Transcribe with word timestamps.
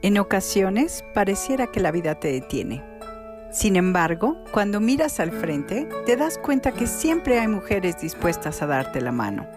En 0.00 0.16
ocasiones 0.18 1.04
pareciera 1.12 1.66
que 1.66 1.80
la 1.80 1.90
vida 1.90 2.14
te 2.14 2.30
detiene. 2.30 2.84
Sin 3.50 3.74
embargo, 3.74 4.36
cuando 4.52 4.78
miras 4.78 5.18
al 5.18 5.32
frente, 5.32 5.88
te 6.06 6.16
das 6.16 6.38
cuenta 6.38 6.70
que 6.70 6.86
siempre 6.86 7.40
hay 7.40 7.48
mujeres 7.48 8.00
dispuestas 8.00 8.62
a 8.62 8.66
darte 8.66 9.00
la 9.00 9.10
mano, 9.10 9.48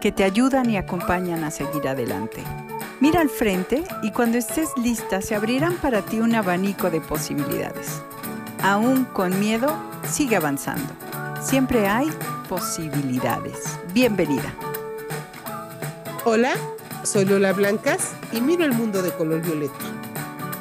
que 0.00 0.12
te 0.12 0.22
ayudan 0.22 0.70
y 0.70 0.76
acompañan 0.76 1.42
a 1.42 1.50
seguir 1.50 1.88
adelante. 1.88 2.40
Mira 3.00 3.20
al 3.20 3.30
frente 3.30 3.82
y 4.02 4.12
cuando 4.12 4.38
estés 4.38 4.68
lista 4.76 5.22
se 5.22 5.34
abrirán 5.34 5.74
para 5.78 6.02
ti 6.02 6.20
un 6.20 6.36
abanico 6.36 6.88
de 6.88 7.00
posibilidades. 7.00 8.00
Aún 8.62 9.06
con 9.06 9.40
miedo, 9.40 9.74
sigue 10.08 10.36
avanzando. 10.36 10.94
Siempre 11.42 11.88
hay 11.88 12.08
posibilidades. 12.48 13.76
Bienvenida. 13.92 14.54
Hola, 16.24 16.52
soy 17.04 17.24
Lola 17.24 17.52
Blancas 17.52 18.12
y 18.32 18.40
miro 18.40 18.64
el 18.64 18.72
mundo 18.72 19.02
de 19.02 19.10
color 19.12 19.40
violeta. 19.40 19.74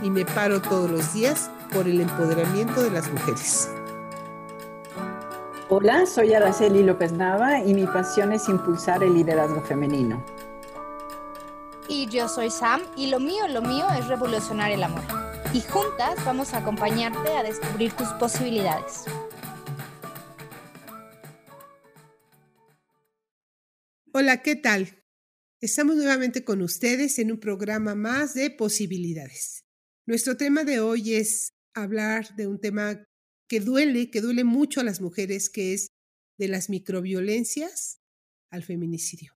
Y 0.01 0.09
me 0.09 0.25
paro 0.25 0.61
todos 0.61 0.89
los 0.89 1.13
días 1.13 1.49
por 1.73 1.87
el 1.87 2.01
empoderamiento 2.01 2.81
de 2.81 2.91
las 2.91 3.11
mujeres. 3.11 3.69
Hola, 5.69 6.05
soy 6.05 6.33
Araceli 6.33 6.83
López 6.83 7.11
Nava 7.11 7.59
y 7.59 7.73
mi 7.73 7.85
pasión 7.85 8.31
es 8.31 8.47
impulsar 8.49 9.03
el 9.03 9.13
liderazgo 9.13 9.61
femenino. 9.61 10.23
Y 11.87 12.07
yo 12.07 12.27
soy 12.27 12.49
Sam 12.49 12.81
y 12.95 13.07
lo 13.07 13.19
mío, 13.19 13.47
lo 13.47 13.61
mío 13.61 13.85
es 13.97 14.07
revolucionar 14.07 14.71
el 14.71 14.83
amor. 14.83 15.03
Y 15.53 15.61
juntas 15.61 16.23
vamos 16.25 16.53
a 16.53 16.59
acompañarte 16.59 17.35
a 17.35 17.43
descubrir 17.43 17.91
tus 17.93 18.07
posibilidades. 18.13 19.05
Hola, 24.13 24.37
¿qué 24.37 24.55
tal? 24.55 24.98
Estamos 25.61 25.97
nuevamente 25.97 26.45
con 26.45 26.61
ustedes 26.61 27.19
en 27.19 27.33
un 27.33 27.39
programa 27.41 27.93
más 27.93 28.33
de 28.33 28.49
posibilidades. 28.49 29.65
Nuestro 30.07 30.37
tema 30.37 30.63
de 30.63 30.79
hoy 30.79 31.15
es 31.15 31.49
hablar 31.75 32.33
de 32.37 32.47
un 32.47 32.61
tema 32.61 33.03
que 33.49 33.59
duele, 33.59 34.09
que 34.09 34.21
duele 34.21 34.45
mucho 34.45 34.79
a 34.79 34.85
las 34.85 35.01
mujeres, 35.01 35.49
que 35.49 35.73
es 35.73 35.89
de 36.37 36.47
las 36.47 36.69
microviolencias 36.69 37.99
al 38.49 38.63
feminicidio. 38.63 39.33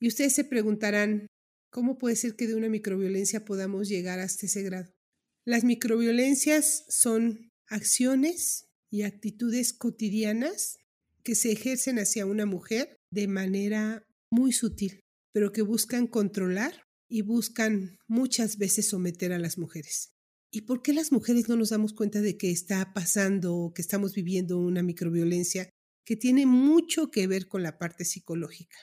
Y 0.00 0.08
ustedes 0.08 0.32
se 0.32 0.44
preguntarán, 0.44 1.26
¿cómo 1.70 1.98
puede 1.98 2.16
ser 2.16 2.34
que 2.34 2.46
de 2.46 2.54
una 2.54 2.70
microviolencia 2.70 3.44
podamos 3.44 3.90
llegar 3.90 4.18
hasta 4.18 4.46
ese 4.46 4.62
grado? 4.62 4.94
Las 5.44 5.62
microviolencias 5.62 6.86
son 6.88 7.50
acciones 7.66 8.70
y 8.90 9.02
actitudes 9.02 9.74
cotidianas 9.74 10.78
que 11.22 11.34
se 11.34 11.52
ejercen 11.52 11.98
hacia 11.98 12.24
una 12.24 12.46
mujer 12.46 12.96
de 13.10 13.28
manera 13.28 14.05
muy 14.30 14.52
sutil, 14.52 15.00
pero 15.32 15.52
que 15.52 15.62
buscan 15.62 16.06
controlar 16.06 16.82
y 17.08 17.22
buscan 17.22 17.98
muchas 18.08 18.58
veces 18.58 18.88
someter 18.88 19.32
a 19.32 19.38
las 19.38 19.58
mujeres. 19.58 20.12
¿Y 20.50 20.62
por 20.62 20.82
qué 20.82 20.92
las 20.92 21.12
mujeres 21.12 21.48
no 21.48 21.56
nos 21.56 21.70
damos 21.70 21.92
cuenta 21.92 22.20
de 22.20 22.36
que 22.36 22.50
está 22.50 22.92
pasando, 22.94 23.72
que 23.74 23.82
estamos 23.82 24.14
viviendo 24.14 24.58
una 24.58 24.82
microviolencia 24.82 25.68
que 26.04 26.16
tiene 26.16 26.46
mucho 26.46 27.10
que 27.10 27.26
ver 27.26 27.48
con 27.48 27.62
la 27.62 27.78
parte 27.78 28.04
psicológica? 28.04 28.76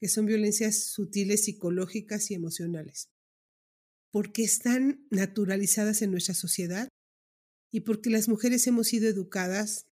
Que 0.00 0.08
son 0.08 0.26
violencias 0.26 0.84
sutiles, 0.84 1.44
psicológicas 1.44 2.30
y 2.30 2.34
emocionales. 2.34 3.08
Porque 4.12 4.42
están 4.42 5.06
naturalizadas 5.10 6.02
en 6.02 6.12
nuestra 6.12 6.34
sociedad 6.34 6.88
y 7.72 7.80
porque 7.80 8.10
las 8.10 8.28
mujeres 8.28 8.66
hemos 8.66 8.88
sido 8.88 9.08
educadas 9.08 9.86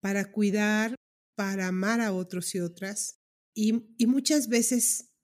para 0.00 0.32
cuidar, 0.32 0.94
para 1.36 1.68
amar 1.68 2.00
a 2.00 2.12
otros 2.12 2.54
y 2.54 2.60
otras, 2.60 3.16
y, 3.56 3.72
muchas 4.06 4.48
veces 4.48 5.14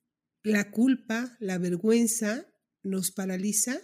la 0.42 0.70
culpa, 0.70 1.36
la 1.38 1.58
vergüenza 1.58 2.46
nos 2.82 3.12
paraliza 3.12 3.78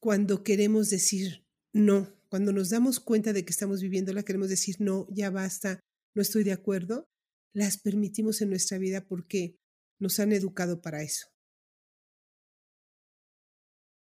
cuando 0.00 0.44
queremos 0.44 0.90
decir 0.90 1.48
no, 1.72 2.14
cuando 2.28 2.52
nos 2.52 2.70
damos 2.70 3.00
cuenta 3.00 3.32
de 3.32 3.44
que 3.44 3.50
estamos 3.50 3.80
viviéndola, 3.80 4.22
queremos 4.22 4.50
decir 4.50 4.76
no, 4.80 5.06
ya 5.10 5.30
basta, 5.30 5.80
no 6.14 6.20
estoy 6.20 6.44
de 6.44 6.52
acuerdo, 6.52 7.08
las 7.54 7.78
permitimos 7.78 8.42
en 8.42 8.50
nuestra 8.50 8.76
vida 8.76 9.06
porque 9.08 9.56
nos 9.98 10.20
han 10.20 10.32
educado 10.32 10.82
para 10.82 11.02
eso. 11.02 11.28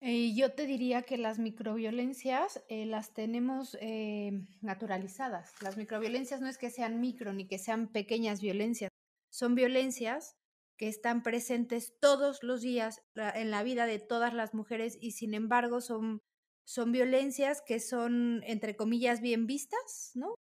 Eh, 0.01 0.35
yo 0.35 0.53
te 0.53 0.67
diría 0.67 1.03
que 1.03 1.19
las 1.19 1.39
microviolencias 1.39 2.63
eh, 2.69 2.85
las 2.85 3.15
tenemos 3.15 3.79
eh, 3.81 4.47
naturalizadas. 4.61 5.53
Las 5.63 5.77
microviolencias 5.77 6.41
no 6.41 6.49
es 6.49 6.59
que 6.59 6.71
sean 6.71 7.01
micro 7.01 7.33
ni 7.33 7.47
que 7.47 7.59
sean 7.59 7.91
pequeñas 7.91 8.41
violencias, 8.41 8.91
son 9.37 9.55
violencias 9.55 10.35
que 10.79 10.89
están 10.89 11.23
presentes 11.23 11.93
todos 12.01 12.43
los 12.43 12.63
días 12.63 13.03
en 13.15 13.51
la 13.51 13.63
vida 13.63 13.85
de 13.85 13.99
todas 13.99 14.33
las 14.33 14.55
mujeres 14.55 14.97
y 14.99 15.11
sin 15.11 15.35
embargo 15.35 15.83
son, 15.83 16.23
son 16.67 16.91
violencias 16.91 17.61
que 17.61 17.79
son, 17.79 18.43
entre 18.45 18.77
comillas, 18.77 19.21
bien 19.21 19.47
vistas, 19.47 20.13
¿no? 20.15 20.37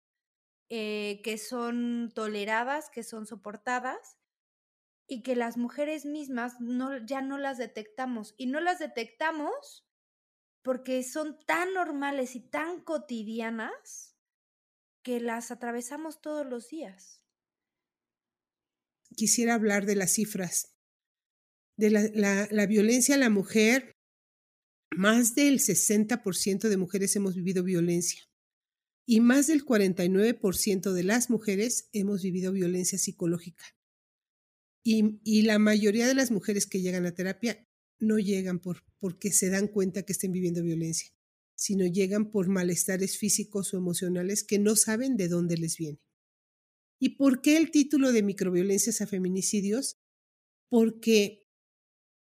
Eh, 0.69 1.19
que 1.25 1.37
son 1.37 2.09
toleradas, 2.15 2.89
que 2.89 3.03
son 3.03 3.27
soportadas 3.27 4.17
y 5.09 5.23
que 5.23 5.35
las 5.35 5.57
mujeres 5.57 6.05
mismas 6.05 6.61
no, 6.61 6.97
ya 7.05 7.21
no 7.21 7.37
las 7.37 7.57
detectamos. 7.57 8.33
Y 8.37 8.45
no 8.45 8.61
las 8.61 8.79
detectamos 8.79 9.85
porque 10.63 11.03
son 11.03 11.37
tan 11.45 11.73
normales 11.73 12.33
y 12.37 12.39
tan 12.39 12.79
cotidianas 12.79 14.15
que 15.03 15.19
las 15.19 15.51
atravesamos 15.51 16.21
todos 16.21 16.45
los 16.45 16.69
días 16.69 17.24
quisiera 19.15 19.53
hablar 19.53 19.85
de 19.85 19.95
las 19.95 20.13
cifras. 20.13 20.73
De 21.77 21.89
la, 21.89 22.65
violencia 22.67 23.15
a 23.15 23.17
la 23.17 23.29
mujer, 23.29 23.91
más 24.95 25.35
del 25.35 25.59
60% 25.59 26.69
de 26.69 26.77
mujeres 26.77 27.15
hemos 27.15 27.35
vivido 27.35 27.63
violencia 27.63 28.21
y 29.05 29.19
más 29.19 29.47
del 29.47 29.65
49% 29.65 30.93
de 30.93 31.03
las 31.03 31.29
mujeres 31.29 31.89
hemos 31.91 32.23
vivido 32.23 32.51
violencia 32.51 32.97
psicológica. 32.97 33.63
Y, 34.83 35.41
la 35.41 35.59
mayoría 35.59 36.07
de 36.07 36.13
las 36.13 36.31
mujeres 36.31 36.67
que 36.67 36.81
llegan 36.81 37.05
a 37.05 37.13
terapia 37.13 37.67
no 37.99 38.19
llegan 38.19 38.59
por, 38.59 38.83
porque 38.99 39.31
se 39.31 39.49
dan 39.49 39.67
cuenta 39.67 40.03
que 40.03 40.13
estén 40.13 40.31
viviendo 40.31 40.61
violencia, 40.61 41.09
sino 41.55 41.85
llegan 41.85 42.31
por 42.31 42.47
malestares 42.47 43.17
físicos 43.17 43.73
o 43.73 43.77
emocionales 43.77 44.43
que 44.43 44.59
no 44.59 44.75
saben 44.75 45.17
de 45.17 45.27
dónde 45.27 45.57
les 45.57 45.77
viene. 45.77 45.99
¿Y 47.05 47.09
por 47.17 47.39
qué 47.39 47.57
el 47.57 47.69
título 47.69 48.11
de 48.11 48.23
microviolencias 48.23 48.99
a 48.99 49.05
feminicidios? 49.05 49.99
Porque 50.71 51.45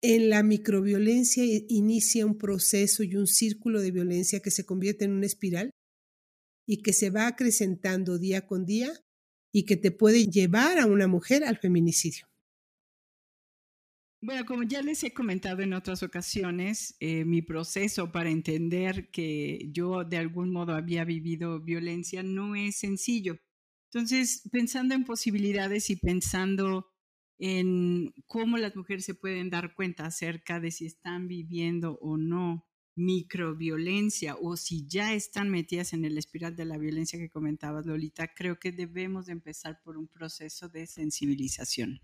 en 0.02 0.28
la 0.28 0.42
microviolencia 0.42 1.42
inicia 1.70 2.26
un 2.26 2.36
proceso 2.36 3.02
y 3.02 3.16
un 3.16 3.26
círculo 3.26 3.80
de 3.80 3.92
violencia 3.92 4.40
que 4.40 4.50
se 4.50 4.66
convierte 4.66 5.06
en 5.06 5.12
una 5.12 5.24
espiral 5.24 5.70
y 6.66 6.82
que 6.82 6.92
se 6.92 7.08
va 7.08 7.28
acrecentando 7.28 8.18
día 8.18 8.46
con 8.46 8.66
día 8.66 8.92
y 9.54 9.64
que 9.64 9.78
te 9.78 9.90
puede 9.90 10.26
llevar 10.26 10.78
a 10.78 10.84
una 10.84 11.06
mujer 11.06 11.44
al 11.44 11.56
feminicidio. 11.56 12.26
Bueno, 14.20 14.44
como 14.44 14.64
ya 14.64 14.82
les 14.82 15.02
he 15.02 15.14
comentado 15.14 15.62
en 15.62 15.72
otras 15.72 16.02
ocasiones, 16.02 16.94
eh, 17.00 17.24
mi 17.24 17.40
proceso 17.40 18.12
para 18.12 18.28
entender 18.28 19.08
que 19.10 19.70
yo 19.72 20.04
de 20.04 20.18
algún 20.18 20.52
modo 20.52 20.74
había 20.74 21.06
vivido 21.06 21.58
violencia 21.58 22.22
no 22.22 22.54
es 22.54 22.76
sencillo. 22.76 23.38
Entonces, 23.92 24.42
pensando 24.52 24.94
en 24.94 25.04
posibilidades 25.04 25.90
y 25.90 25.96
pensando 25.96 26.90
en 27.38 28.12
cómo 28.26 28.58
las 28.58 28.76
mujeres 28.76 29.04
se 29.04 29.14
pueden 29.14 29.48
dar 29.50 29.74
cuenta 29.74 30.06
acerca 30.06 30.60
de 30.60 30.70
si 30.70 30.86
están 30.86 31.28
viviendo 31.28 31.98
o 32.00 32.16
no 32.16 32.68
microviolencia 32.96 34.36
o 34.36 34.56
si 34.56 34.86
ya 34.88 35.14
están 35.14 35.50
metidas 35.50 35.92
en 35.92 36.04
el 36.04 36.18
espiral 36.18 36.56
de 36.56 36.64
la 36.64 36.78
violencia 36.78 37.18
que 37.18 37.30
comentabas, 37.30 37.86
Lolita, 37.86 38.34
creo 38.34 38.58
que 38.58 38.72
debemos 38.72 39.26
de 39.26 39.32
empezar 39.32 39.80
por 39.84 39.96
un 39.96 40.08
proceso 40.08 40.68
de 40.68 40.86
sensibilización. 40.86 42.00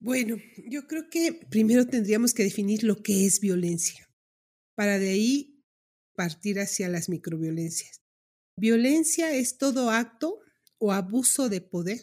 Bueno, 0.00 0.36
yo 0.68 0.86
creo 0.88 1.10
que 1.10 1.46
primero 1.48 1.86
tendríamos 1.86 2.34
que 2.34 2.42
definir 2.42 2.82
lo 2.82 3.02
que 3.02 3.26
es 3.26 3.38
violencia, 3.38 4.08
para 4.74 4.98
de 4.98 5.10
ahí 5.10 5.62
partir 6.16 6.58
hacia 6.58 6.88
las 6.88 7.08
microviolencias. 7.08 8.01
Violencia 8.56 9.34
es 9.34 9.56
todo 9.56 9.90
acto 9.90 10.40
o 10.78 10.92
abuso 10.92 11.48
de 11.48 11.62
poder. 11.62 12.02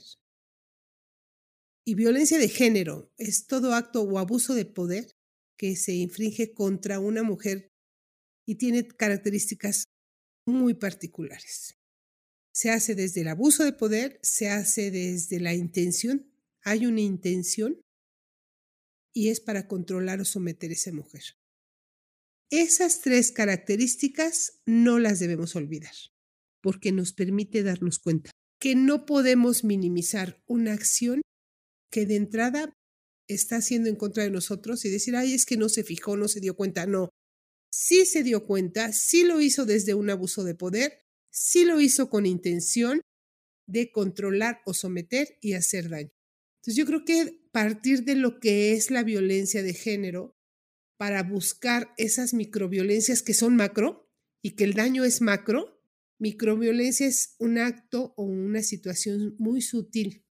Y 1.85 1.95
violencia 1.95 2.39
de 2.39 2.49
género 2.49 3.11
es 3.17 3.45
todo 3.45 3.73
acto 3.73 4.01
o 4.01 4.17
abuso 4.17 4.55
de 4.55 4.65
poder 4.65 5.11
que 5.57 5.75
se 5.75 5.93
infringe 5.93 6.53
contra 6.53 6.99
una 6.99 7.21
mujer 7.21 7.67
y 8.47 8.55
tiene 8.55 8.87
características 8.87 9.83
muy 10.47 10.73
particulares. 10.73 11.77
Se 12.51 12.71
hace 12.71 12.95
desde 12.95 13.21
el 13.21 13.27
abuso 13.27 13.63
de 13.63 13.73
poder, 13.73 14.19
se 14.23 14.49
hace 14.49 14.89
desde 14.89 15.39
la 15.39 15.53
intención, 15.53 16.33
hay 16.63 16.87
una 16.87 17.01
intención 17.01 17.79
y 19.13 19.29
es 19.29 19.39
para 19.39 19.67
controlar 19.67 20.19
o 20.19 20.25
someter 20.25 20.71
a 20.71 20.73
esa 20.73 20.91
mujer. 20.91 21.23
Esas 22.49 23.01
tres 23.01 23.31
características 23.31 24.61
no 24.65 24.97
las 24.97 25.19
debemos 25.19 25.55
olvidar 25.55 25.93
porque 26.61 26.91
nos 26.91 27.13
permite 27.13 27.63
darnos 27.63 27.99
cuenta 27.99 28.31
que 28.59 28.75
no 28.75 29.05
podemos 29.05 29.63
minimizar 29.63 30.41
una 30.45 30.73
acción 30.73 31.21
que 31.91 32.05
de 32.05 32.17
entrada 32.17 32.73
está 33.27 33.57
haciendo 33.57 33.89
en 33.89 33.95
contra 33.95 34.23
de 34.23 34.31
nosotros 34.31 34.83
y 34.85 34.89
decir, 34.89 35.15
ay, 35.15 35.33
es 35.33 35.45
que 35.45 35.55
no 35.55 35.69
se 35.69 35.83
fijó, 35.83 36.17
no 36.17 36.27
se 36.27 36.41
dio 36.41 36.55
cuenta. 36.55 36.85
No, 36.85 37.09
sí 37.71 38.05
se 38.05 38.23
dio 38.23 38.45
cuenta, 38.45 38.91
sí 38.91 39.23
lo 39.23 39.39
hizo 39.39 39.65
desde 39.65 39.93
un 39.93 40.09
abuso 40.09 40.43
de 40.43 40.55
poder, 40.55 40.99
sí 41.31 41.63
lo 41.63 41.79
hizo 41.79 42.09
con 42.09 42.25
intención 42.25 43.01
de 43.67 43.91
controlar 43.91 44.61
o 44.65 44.73
someter 44.73 45.37
y 45.41 45.53
hacer 45.53 45.89
daño. 45.89 46.09
Entonces 46.57 46.75
yo 46.75 46.85
creo 46.85 47.05
que 47.05 47.39
partir 47.51 48.03
de 48.03 48.15
lo 48.15 48.39
que 48.39 48.73
es 48.73 48.91
la 48.91 49.03
violencia 49.03 49.63
de 49.63 49.73
género 49.73 50.35
para 50.97 51.23
buscar 51.23 51.93
esas 51.97 52.33
microviolencias 52.33 53.21
que 53.21 53.33
son 53.33 53.55
macro 53.55 54.09
y 54.43 54.55
que 54.55 54.65
el 54.65 54.73
daño 54.73 55.05
es 55.05 55.21
macro, 55.21 55.78
microviolencia 56.19 57.07
es 57.07 57.35
un 57.39 57.57
acto 57.57 58.13
o 58.17 58.23
una 58.23 58.61
situación 58.61 59.35
muy 59.39 59.61
sutil. 59.61 60.25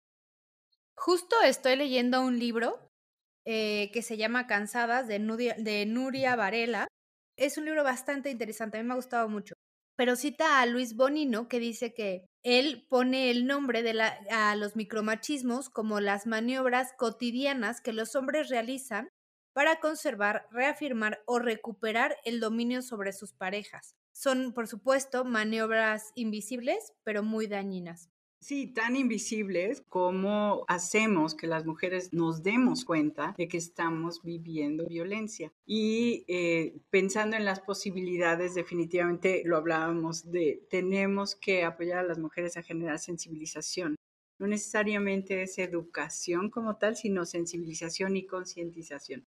Justo 0.95 1.35
estoy 1.45 1.75
leyendo 1.75 2.21
un 2.21 2.39
libro 2.39 2.91
eh, 3.45 3.91
que 3.93 4.01
se 4.01 4.17
llama 4.17 4.47
Cansadas 4.47 5.07
de 5.07 5.19
de 5.57 5.85
Nuria 5.85 6.35
Varela. 6.35 6.87
Es 7.37 7.57
un 7.57 7.65
libro 7.65 7.83
bastante 7.83 8.29
interesante, 8.29 8.77
a 8.77 8.81
mí 8.81 8.87
me 8.87 8.93
ha 8.93 8.97
gustado 8.97 9.29
mucho 9.29 9.55
pero 9.95 10.15
cita 10.15 10.59
a 10.61 10.65
Luis 10.65 10.95
Bonino 10.95 11.47
que 11.47 11.59
dice 11.59 11.93
que 11.93 12.25
él 12.43 12.85
pone 12.89 13.31
el 13.31 13.47
nombre 13.47 13.81
de 13.81 13.93
la, 13.93 14.19
a 14.29 14.55
los 14.55 14.75
micromachismos 14.75 15.69
como 15.69 15.99
las 15.99 16.27
maniobras 16.27 16.93
cotidianas 16.97 17.81
que 17.81 17.93
los 17.93 18.15
hombres 18.15 18.49
realizan 18.49 19.09
para 19.53 19.79
conservar, 19.79 20.47
reafirmar 20.51 21.23
o 21.25 21.39
recuperar 21.39 22.17
el 22.25 22.39
dominio 22.39 22.81
sobre 22.81 23.13
sus 23.13 23.33
parejas. 23.33 23.95
Son, 24.15 24.53
por 24.53 24.67
supuesto, 24.69 25.25
maniobras 25.25 26.13
invisibles, 26.15 26.93
pero 27.03 27.21
muy 27.21 27.47
dañinas. 27.47 28.09
Sí, 28.39 28.67
tan 28.67 28.95
invisibles 28.95 29.83
como 29.89 30.63
hacemos 30.69 31.35
que 31.35 31.47
las 31.47 31.65
mujeres 31.65 32.13
nos 32.13 32.41
demos 32.41 32.85
cuenta 32.85 33.35
de 33.37 33.49
que 33.49 33.57
estamos 33.57 34.23
viviendo 34.23 34.87
violencia. 34.87 35.51
Y 35.65 36.23
eh, 36.29 36.77
pensando 36.89 37.35
en 37.35 37.43
las 37.43 37.59
posibilidades, 37.59 38.55
definitivamente 38.55 39.41
lo 39.43 39.57
hablábamos 39.57 40.31
de, 40.31 40.65
tenemos 40.69 41.35
que 41.35 41.65
apoyar 41.65 41.97
a 41.97 42.03
las 42.03 42.17
mujeres 42.17 42.55
a 42.55 42.63
generar 42.63 42.99
sensibilización. 42.99 43.95
No 44.39 44.47
necesariamente 44.47 45.41
es 45.41 45.57
educación 45.57 46.49
como 46.49 46.77
tal, 46.77 46.95
sino 46.95 47.25
sensibilización 47.25 48.15
y 48.15 48.25
concientización. 48.25 49.25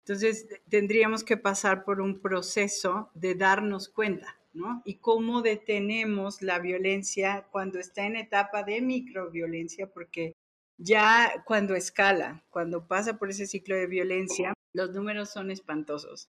Entonces, 0.00 0.48
tendríamos 0.68 1.24
que 1.24 1.36
pasar 1.36 1.84
por 1.84 2.00
un 2.00 2.20
proceso 2.20 3.10
de 3.14 3.34
darnos 3.34 3.88
cuenta 3.88 4.36
y 4.84 4.96
cómo 4.96 5.42
detenemos 5.42 6.42
la 6.42 6.58
violencia 6.58 7.46
cuando 7.52 7.78
está 7.78 8.04
en 8.04 8.16
etapa 8.16 8.62
de 8.62 8.80
microviolencia, 8.80 9.86
porque 9.86 10.34
ya 10.76 11.44
cuando 11.44 11.74
escala, 11.74 12.42
cuando 12.50 12.86
pasa 12.86 13.18
por 13.18 13.30
ese 13.30 13.46
ciclo 13.46 13.76
de 13.76 13.86
violencia, 13.86 14.54
los 14.72 14.90
números 14.90 15.30
son 15.30 15.50
espantosos. 15.50 16.30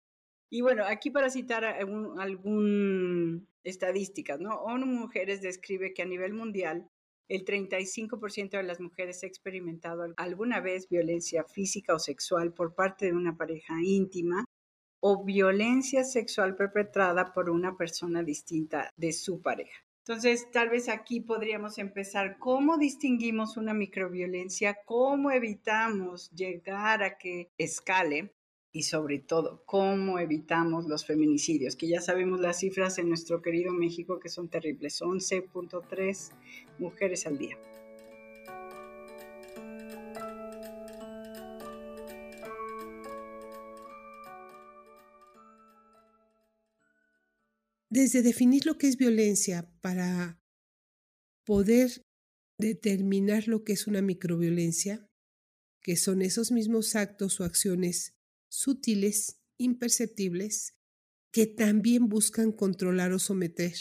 Y 0.49 0.61
bueno, 0.61 0.83
aquí 0.85 1.09
para 1.11 1.29
citar 1.29 1.63
algún, 1.63 2.19
algún 2.19 3.47
estadísticas, 3.63 4.39
¿no? 4.39 4.55
ONU 4.61 4.85
Mujeres 4.85 5.41
describe 5.41 5.93
que 5.93 6.01
a 6.01 6.05
nivel 6.05 6.33
mundial 6.33 6.89
el 7.31 7.45
35% 7.45 8.57
de 8.57 8.63
las 8.63 8.81
mujeres 8.81 9.23
ha 9.23 9.27
experimentado 9.27 10.05
alguna 10.17 10.59
vez 10.59 10.89
violencia 10.89 11.45
física 11.45 11.95
o 11.95 11.99
sexual 11.99 12.53
por 12.53 12.75
parte 12.75 13.05
de 13.05 13.13
una 13.13 13.37
pareja 13.37 13.75
íntima 13.81 14.43
o 14.99 15.23
violencia 15.23 16.03
sexual 16.03 16.57
perpetrada 16.57 17.31
por 17.33 17.49
una 17.49 17.77
persona 17.77 18.21
distinta 18.21 18.91
de 18.97 19.13
su 19.13 19.41
pareja. 19.41 19.79
Entonces, 20.05 20.51
tal 20.51 20.69
vez 20.69 20.89
aquí 20.89 21.21
podríamos 21.21 21.77
empezar. 21.77 22.37
Cómo 22.37 22.77
distinguimos 22.77 23.55
una 23.55 23.73
microviolencia, 23.73 24.79
cómo 24.83 25.31
evitamos 25.31 26.29
llegar 26.31 27.01
a 27.01 27.17
que 27.17 27.49
escale 27.57 28.33
y 28.73 28.83
sobre 28.83 29.19
todo, 29.19 29.63
cómo 29.65 30.19
evitamos 30.19 30.85
los 30.87 31.05
feminicidios, 31.05 31.75
que 31.75 31.87
ya 31.87 32.01
sabemos 32.01 32.39
las 32.39 32.59
cifras 32.59 32.97
en 32.97 33.09
nuestro 33.09 33.41
querido 33.41 33.73
México 33.73 34.19
que 34.19 34.29
son 34.29 34.49
terribles, 34.49 35.01
11.3 35.01 36.31
mujeres 36.79 37.27
al 37.27 37.37
día. 37.37 37.57
desde 47.91 48.21
definir 48.21 48.65
lo 48.65 48.77
que 48.77 48.87
es 48.87 48.95
violencia 48.95 49.69
para 49.81 50.41
poder 51.45 52.05
determinar 52.57 53.49
lo 53.49 53.65
que 53.65 53.73
es 53.73 53.85
una 53.85 54.01
microviolencia, 54.01 55.05
que 55.81 55.97
son 55.97 56.21
esos 56.21 56.53
mismos 56.53 56.95
actos 56.95 57.41
o 57.41 57.43
acciones 57.43 58.13
sutiles, 58.51 59.39
imperceptibles, 59.57 60.75
que 61.31 61.47
también 61.47 62.09
buscan 62.09 62.51
controlar 62.51 63.13
o 63.13 63.19
someter, 63.19 63.75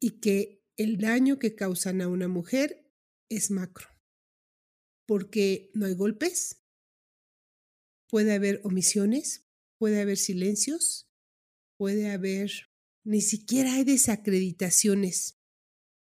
y 0.00 0.20
que 0.20 0.64
el 0.76 0.98
daño 0.98 1.38
que 1.38 1.56
causan 1.56 2.00
a 2.00 2.08
una 2.08 2.28
mujer 2.28 2.88
es 3.28 3.50
macro, 3.50 3.88
porque 5.06 5.70
no 5.74 5.86
hay 5.86 5.94
golpes, 5.94 6.62
puede 8.08 8.32
haber 8.34 8.60
omisiones, 8.62 9.48
puede 9.76 10.00
haber 10.00 10.16
silencios, 10.16 11.10
puede 11.76 12.10
haber 12.10 12.68
ni 13.04 13.20
siquiera 13.22 13.74
hay 13.74 13.84
desacreditaciones, 13.84 15.40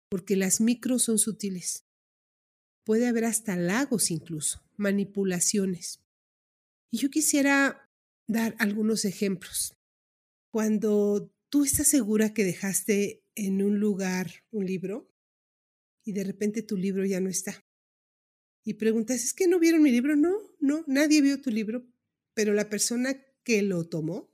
porque 0.10 0.36
las 0.36 0.62
micros 0.62 1.04
son 1.04 1.20
sutiles. 1.20 1.86
Puede 2.86 3.08
haber 3.08 3.26
hasta 3.26 3.56
lagos 3.56 4.12
incluso, 4.12 4.64
manipulaciones. 4.78 6.03
Y 6.94 7.00
yo 7.00 7.10
quisiera 7.10 7.90
dar 8.28 8.56
algunos 8.60 9.04
ejemplos. 9.04 9.76
Cuando 10.52 11.34
tú 11.50 11.64
estás 11.64 11.88
segura 11.88 12.36
que 12.36 12.44
dejaste 12.44 13.26
en 13.34 13.64
un 13.64 13.80
lugar 13.80 14.46
un 14.52 14.68
libro 14.68 15.12
y 16.04 16.12
de 16.12 16.24
repente 16.24 16.62
tu 16.62 16.78
libro 16.78 17.04
ya 17.04 17.20
no 17.20 17.32
está. 17.32 17.66
Y 18.64 18.76
preguntas, 18.76 19.24
¿es 19.24 19.34
que 19.34 19.48
no 19.48 19.58
vieron 19.58 19.82
mi 19.82 19.90
libro? 19.90 20.16
No, 20.16 20.38
no, 20.60 20.84
nadie 20.86 21.24
vio 21.24 21.42
tu 21.42 21.50
libro, 21.50 21.84
pero 22.36 22.54
la 22.54 22.70
persona 22.70 23.20
que 23.44 23.64
lo 23.64 23.90
tomó 23.90 24.32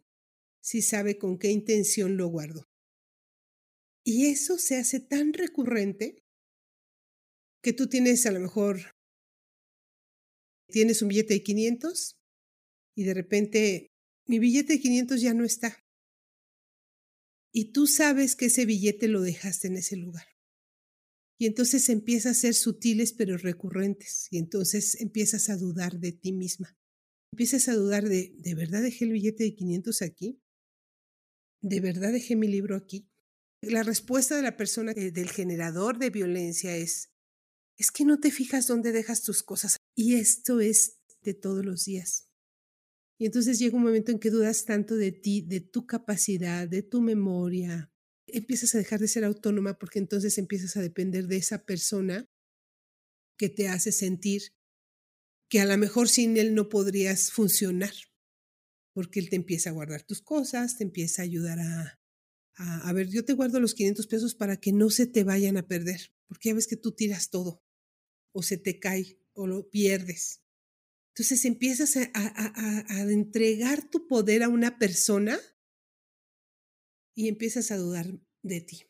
si 0.59 0.81
sabe 0.81 1.17
con 1.17 1.39
qué 1.39 1.51
intención 1.51 2.17
lo 2.17 2.27
guardo. 2.27 2.67
Y 4.03 4.25
eso 4.25 4.57
se 4.57 4.75
hace 4.75 4.99
tan 4.99 5.31
recurrente 5.31 6.25
que 7.61 7.71
tú 7.71 7.87
tienes 7.87 8.25
a 8.25 8.31
lo 8.31 8.41
mejor, 8.41 8.97
tienes 10.67 11.01
un 11.01 11.07
billete 11.07 11.35
de 11.35 11.43
500 11.43 12.18
y 12.99 13.03
de 13.03 13.13
repente 13.13 13.87
mi 14.27 14.39
billete 14.39 14.73
de 14.73 14.79
500 14.79 15.21
ya 15.21 15.33
no 15.33 15.45
está. 15.45 15.83
Y 17.53 17.71
tú 17.71 17.87
sabes 17.87 18.35
que 18.35 18.45
ese 18.47 18.65
billete 18.65 19.07
lo 19.07 19.21
dejaste 19.21 19.67
en 19.67 19.77
ese 19.77 19.95
lugar. 19.95 20.27
Y 21.39 21.45
entonces 21.45 21.87
empieza 21.89 22.31
a 22.31 22.33
ser 22.33 22.53
sutiles 22.53 23.13
pero 23.13 23.37
recurrentes. 23.37 24.27
Y 24.31 24.37
entonces 24.37 24.99
empiezas 24.99 25.49
a 25.49 25.57
dudar 25.57 25.99
de 25.99 26.11
ti 26.11 26.33
misma. 26.33 26.77
Empiezas 27.31 27.69
a 27.69 27.75
dudar 27.75 28.09
de, 28.09 28.35
¿de 28.37 28.55
verdad 28.55 28.81
dejé 28.81 29.05
el 29.05 29.13
billete 29.13 29.45
de 29.45 29.55
500 29.55 30.01
aquí? 30.01 30.41
¿de 31.61 31.79
verdad 31.79 32.11
dejé 32.11 32.35
mi 32.35 32.47
libro 32.47 32.75
aquí? 32.75 33.09
La 33.61 33.83
respuesta 33.83 34.35
de 34.35 34.41
la 34.41 34.55
persona, 34.55 34.93
eh, 34.93 35.11
del 35.11 35.29
generador 35.29 35.99
de 35.99 36.09
violencia 36.09 36.75
es, 36.75 37.09
es 37.77 37.91
que 37.91 38.05
no 38.05 38.19
te 38.19 38.31
fijas 38.31 38.67
dónde 38.67 38.91
dejas 38.91 39.23
tus 39.23 39.43
cosas. 39.43 39.77
Y 39.95 40.15
esto 40.15 40.59
es 40.61 40.99
de 41.21 41.33
todos 41.33 41.65
los 41.65 41.85
días. 41.85 42.28
Y 43.19 43.25
entonces 43.25 43.59
llega 43.59 43.77
un 43.77 43.83
momento 43.83 44.11
en 44.11 44.19
que 44.19 44.31
dudas 44.31 44.65
tanto 44.65 44.95
de 44.95 45.11
ti, 45.11 45.41
de 45.41 45.59
tu 45.59 45.85
capacidad, 45.85 46.67
de 46.67 46.81
tu 46.81 47.01
memoria. 47.01 47.91
Empiezas 48.27 48.73
a 48.73 48.77
dejar 48.77 48.99
de 48.99 49.09
ser 49.09 49.25
autónoma 49.25 49.77
porque 49.77 49.99
entonces 49.99 50.37
empiezas 50.37 50.77
a 50.77 50.81
depender 50.81 51.27
de 51.27 51.37
esa 51.37 51.65
persona 51.65 52.29
que 53.37 53.49
te 53.49 53.67
hace 53.67 53.91
sentir 53.91 54.53
que 55.49 55.59
a 55.59 55.65
lo 55.65 55.77
mejor 55.77 56.07
sin 56.07 56.37
él 56.37 56.55
no 56.55 56.69
podrías 56.69 57.31
funcionar 57.31 57.93
porque 58.93 59.19
él 59.19 59.29
te 59.29 59.35
empieza 59.35 59.69
a 59.69 59.73
guardar 59.73 60.03
tus 60.03 60.21
cosas, 60.21 60.77
te 60.77 60.83
empieza 60.83 61.21
a 61.21 61.25
ayudar 61.25 61.59
a, 61.59 61.99
a, 62.55 62.93
ver, 62.93 63.07
yo 63.07 63.23
te 63.23 63.33
guardo 63.33 63.59
los 63.59 63.73
500 63.73 64.07
pesos 64.07 64.35
para 64.35 64.57
que 64.57 64.73
no 64.73 64.89
se 64.89 65.07
te 65.07 65.23
vayan 65.23 65.57
a 65.57 65.67
perder, 65.67 66.13
porque 66.27 66.49
ya 66.49 66.55
ves 66.55 66.67
que 66.67 66.75
tú 66.75 66.91
tiras 66.91 67.29
todo, 67.29 67.63
o 68.33 68.43
se 68.43 68.57
te 68.57 68.79
cae, 68.79 69.19
o 69.33 69.47
lo 69.47 69.69
pierdes. 69.69 70.41
Entonces 71.19 71.43
empiezas 71.43 71.97
a, 71.97 72.09
a, 72.13 72.85
a 72.87 73.01
entregar 73.01 73.83
tu 73.89 74.07
poder 74.07 74.41
a 74.41 74.47
una 74.47 74.79
persona 74.79 75.37
y 77.13 77.27
empiezas 77.27 77.71
a 77.71 77.77
dudar 77.77 78.07
de 78.41 78.61
ti. 78.61 78.85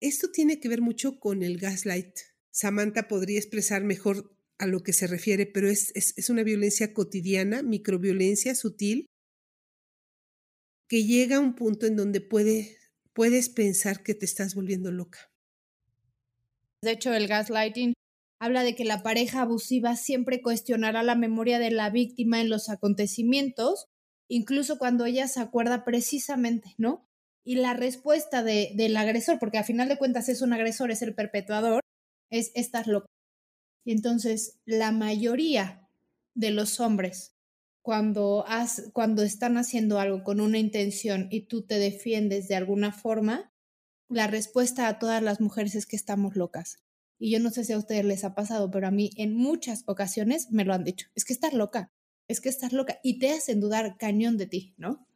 Esto 0.00 0.30
tiene 0.30 0.60
que 0.60 0.70
ver 0.70 0.80
mucho 0.80 1.20
con 1.20 1.42
el 1.42 1.58
gaslight. 1.58 2.20
Samantha 2.50 3.06
podría 3.06 3.38
expresar 3.38 3.84
mejor 3.84 4.34
a 4.56 4.66
lo 4.66 4.82
que 4.82 4.94
se 4.94 5.06
refiere, 5.06 5.44
pero 5.44 5.68
es, 5.68 5.92
es, 5.94 6.14
es, 6.16 6.30
una 6.30 6.42
violencia 6.42 6.94
cotidiana, 6.94 7.62
microviolencia 7.62 8.54
sutil, 8.54 9.04
que 10.88 11.04
llega 11.04 11.36
a 11.36 11.40
un 11.40 11.54
punto 11.54 11.84
en 11.84 11.96
donde 11.96 12.22
puedes 12.22 13.48
pensar 13.50 14.02
que 14.02 14.14
te 14.14 14.24
estás 14.24 14.54
volviendo 14.54 14.90
loca. 14.90 15.18
De 16.82 16.92
hecho, 16.92 17.12
el 17.12 17.28
gaslighting 17.28 17.92
habla 18.40 18.62
de 18.62 18.74
que 18.74 18.84
la 18.84 19.02
pareja 19.02 19.42
abusiva 19.42 19.96
siempre 19.96 20.42
cuestionará 20.42 21.02
la 21.02 21.14
memoria 21.14 21.58
de 21.58 21.70
la 21.70 21.90
víctima 21.90 22.40
en 22.40 22.48
los 22.48 22.68
acontecimientos, 22.68 23.86
incluso 24.28 24.78
cuando 24.78 25.04
ella 25.06 25.26
se 25.28 25.40
acuerda 25.40 25.84
precisamente, 25.84 26.74
¿no? 26.78 27.06
Y 27.44 27.56
la 27.56 27.74
respuesta 27.74 28.42
de, 28.42 28.72
del 28.74 28.96
agresor, 28.96 29.38
porque 29.38 29.58
a 29.58 29.64
final 29.64 29.88
de 29.88 29.98
cuentas 29.98 30.28
es 30.28 30.42
un 30.42 30.52
agresor, 30.52 30.90
es 30.90 31.02
el 31.02 31.14
perpetuador, 31.14 31.80
es 32.30 32.52
estar 32.54 32.86
loco. 32.86 33.06
Y 33.84 33.92
entonces 33.92 34.60
la 34.66 34.92
mayoría 34.92 35.88
de 36.34 36.50
los 36.50 36.78
hombres, 36.78 37.34
cuando, 37.82 38.44
has, 38.46 38.90
cuando 38.92 39.22
están 39.22 39.56
haciendo 39.56 39.98
algo 39.98 40.22
con 40.22 40.40
una 40.40 40.58
intención 40.58 41.26
y 41.30 41.46
tú 41.46 41.62
te 41.62 41.78
defiendes 41.78 42.48
de 42.48 42.54
alguna 42.54 42.92
forma, 42.92 43.50
la 44.10 44.26
respuesta 44.26 44.88
a 44.88 44.98
todas 44.98 45.22
las 45.22 45.40
mujeres 45.40 45.74
es 45.74 45.86
que 45.86 45.96
estamos 45.96 46.36
locas. 46.36 46.80
Y 47.18 47.32
yo 47.32 47.40
no 47.40 47.50
sé 47.50 47.64
si 47.64 47.72
a 47.72 47.78
ustedes 47.78 48.04
les 48.04 48.24
ha 48.24 48.34
pasado, 48.34 48.70
pero 48.70 48.86
a 48.86 48.90
mí 48.90 49.10
en 49.16 49.34
muchas 49.34 49.82
ocasiones 49.86 50.50
me 50.50 50.64
lo 50.64 50.72
han 50.72 50.84
dicho. 50.84 51.08
Es 51.14 51.24
que 51.24 51.32
estás 51.32 51.52
loca, 51.52 51.92
es 52.28 52.40
que 52.40 52.48
estás 52.48 52.72
loca 52.72 52.98
y 53.02 53.18
te 53.18 53.30
hacen 53.30 53.60
dudar 53.60 53.96
cañón 53.98 54.36
de 54.36 54.46
ti, 54.46 54.74
¿no? 54.76 55.08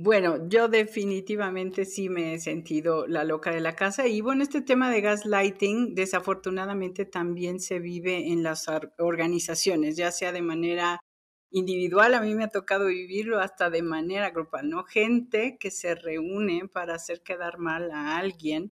Bueno, 0.00 0.48
yo 0.48 0.68
definitivamente 0.68 1.84
sí 1.84 2.08
me 2.08 2.34
he 2.34 2.38
sentido 2.38 3.06
la 3.08 3.24
loca 3.24 3.50
de 3.50 3.60
la 3.60 3.74
casa 3.74 4.06
y 4.06 4.20
bueno, 4.20 4.44
este 4.44 4.62
tema 4.62 4.92
de 4.92 5.00
gaslighting 5.00 5.94
desafortunadamente 5.96 7.04
también 7.04 7.58
se 7.58 7.80
vive 7.80 8.28
en 8.30 8.44
las 8.44 8.66
organizaciones, 8.98 9.96
ya 9.96 10.12
sea 10.12 10.30
de 10.30 10.42
manera 10.42 11.00
individual, 11.50 12.14
a 12.14 12.20
mí 12.20 12.34
me 12.34 12.44
ha 12.44 12.48
tocado 12.48 12.86
vivirlo 12.86 13.40
hasta 13.40 13.70
de 13.70 13.82
manera 13.82 14.30
grupal, 14.30 14.68
¿no? 14.70 14.84
Gente 14.84 15.56
que 15.58 15.72
se 15.72 15.96
reúne 15.96 16.68
para 16.68 16.94
hacer 16.94 17.22
quedar 17.22 17.58
mal 17.58 17.90
a 17.90 18.18
alguien 18.18 18.70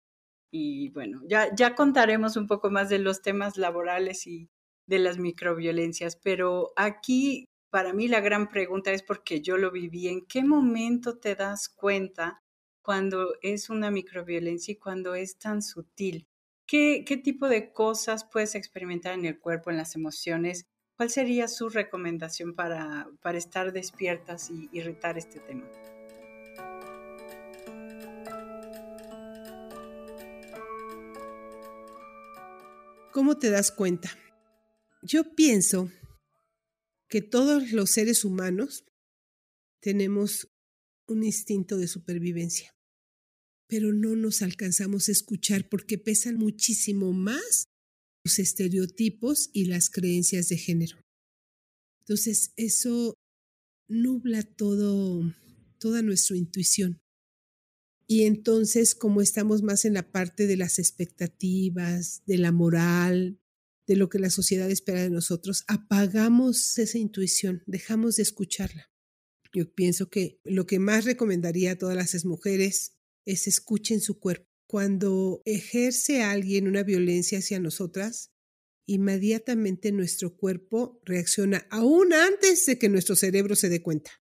y 0.55 0.89
bueno, 0.89 1.23
ya, 1.25 1.53
ya 1.55 1.73
contaremos 1.73 2.37
un 2.37 2.45
poco 2.45 2.69
más 2.69 2.87
de 2.87 2.99
los 2.99 3.23
temas 3.23 3.57
laborales 3.57 4.27
y 4.27 4.51
de 4.85 4.99
las 4.99 5.17
microviolencias, 5.17 6.15
pero 6.15 6.73
aquí 6.75 7.49
para 7.71 7.91
mí 7.91 8.07
la 8.07 8.21
gran 8.21 8.49
pregunta 8.49 8.91
es 8.91 9.01
porque 9.01 9.41
yo 9.41 9.57
lo 9.57 9.71
viví, 9.71 10.07
¿en 10.07 10.27
qué 10.27 10.43
momento 10.43 11.17
te 11.17 11.33
das 11.33 11.69
cuenta 11.69 12.43
cuando 12.83 13.33
es 13.41 13.71
una 13.71 13.89
microviolencia 13.89 14.73
y 14.73 14.77
cuando 14.77 15.15
es 15.15 15.39
tan 15.39 15.63
sutil? 15.63 16.27
¿Qué, 16.67 17.03
qué 17.03 17.17
tipo 17.17 17.49
de 17.49 17.73
cosas 17.73 18.23
puedes 18.23 18.53
experimentar 18.53 19.15
en 19.15 19.25
el 19.25 19.39
cuerpo, 19.39 19.71
en 19.71 19.77
las 19.77 19.95
emociones? 19.95 20.67
¿Cuál 20.95 21.09
sería 21.09 21.47
su 21.47 21.69
recomendación 21.69 22.53
para, 22.53 23.09
para 23.23 23.39
estar 23.39 23.73
despiertas 23.73 24.51
y 24.51 24.69
irritar 24.71 25.17
este 25.17 25.39
tema? 25.39 25.63
¿Cómo 33.13 33.37
te 33.37 33.51
das 33.51 33.71
cuenta? 33.71 34.17
Yo 35.03 35.35
pienso 35.35 35.91
que 37.07 37.21
todos 37.21 37.71
los 37.71 37.91
seres 37.91 38.25
humanos 38.25 38.85
tenemos 39.81 40.47
un 41.07 41.23
instinto 41.23 41.77
de 41.77 41.87
supervivencia, 41.87 42.71
pero 43.67 43.93
no 43.93 44.15
nos 44.15 44.41
alcanzamos 44.41 45.09
a 45.09 45.11
escuchar 45.11 45.69
porque 45.69 45.99
pesan 45.99 46.37
muchísimo 46.37 47.13
más 47.13 47.65
los 48.25 48.39
estereotipos 48.39 49.51
y 49.53 49.65
las 49.65 49.91
creencias 49.91 50.49
de 50.49 50.57
género. 50.57 50.97
Entonces, 51.99 52.51
eso 52.55 53.13
nubla 53.87 54.41
todo, 54.41 55.31
toda 55.77 56.01
nuestra 56.01 56.35
intuición. 56.35 57.02
Y 58.07 58.23
entonces, 58.23 58.95
como 58.95 59.21
estamos 59.21 59.63
más 59.63 59.85
en 59.85 59.93
la 59.93 60.11
parte 60.11 60.47
de 60.47 60.57
las 60.57 60.79
expectativas, 60.79 62.21
de 62.25 62.37
la 62.37 62.51
moral, 62.51 63.39
de 63.87 63.95
lo 63.95 64.09
que 64.09 64.19
la 64.19 64.29
sociedad 64.29 64.69
espera 64.69 65.01
de 65.01 65.09
nosotros, 65.09 65.63
apagamos 65.67 66.77
esa 66.77 66.97
intuición, 66.97 67.63
dejamos 67.65 68.15
de 68.15 68.23
escucharla. 68.23 68.89
Yo 69.53 69.71
pienso 69.73 70.09
que 70.09 70.39
lo 70.43 70.65
que 70.65 70.79
más 70.79 71.05
recomendaría 71.05 71.71
a 71.71 71.77
todas 71.77 71.95
las 71.95 72.25
mujeres 72.25 72.97
es 73.25 73.47
escuchen 73.47 74.01
su 74.01 74.19
cuerpo. 74.19 74.47
Cuando 74.67 75.41
ejerce 75.45 76.23
alguien 76.23 76.67
una 76.67 76.83
violencia 76.83 77.37
hacia 77.37 77.59
nosotras, 77.59 78.31
inmediatamente 78.87 79.91
nuestro 79.91 80.35
cuerpo 80.35 80.99
reacciona 81.03 81.67
aún 81.69 82.13
antes 82.13 82.65
de 82.65 82.79
que 82.79 82.89
nuestro 82.89 83.15
cerebro 83.15 83.55
se 83.55 83.69
dé 83.69 83.83
cuenta. 83.83 84.22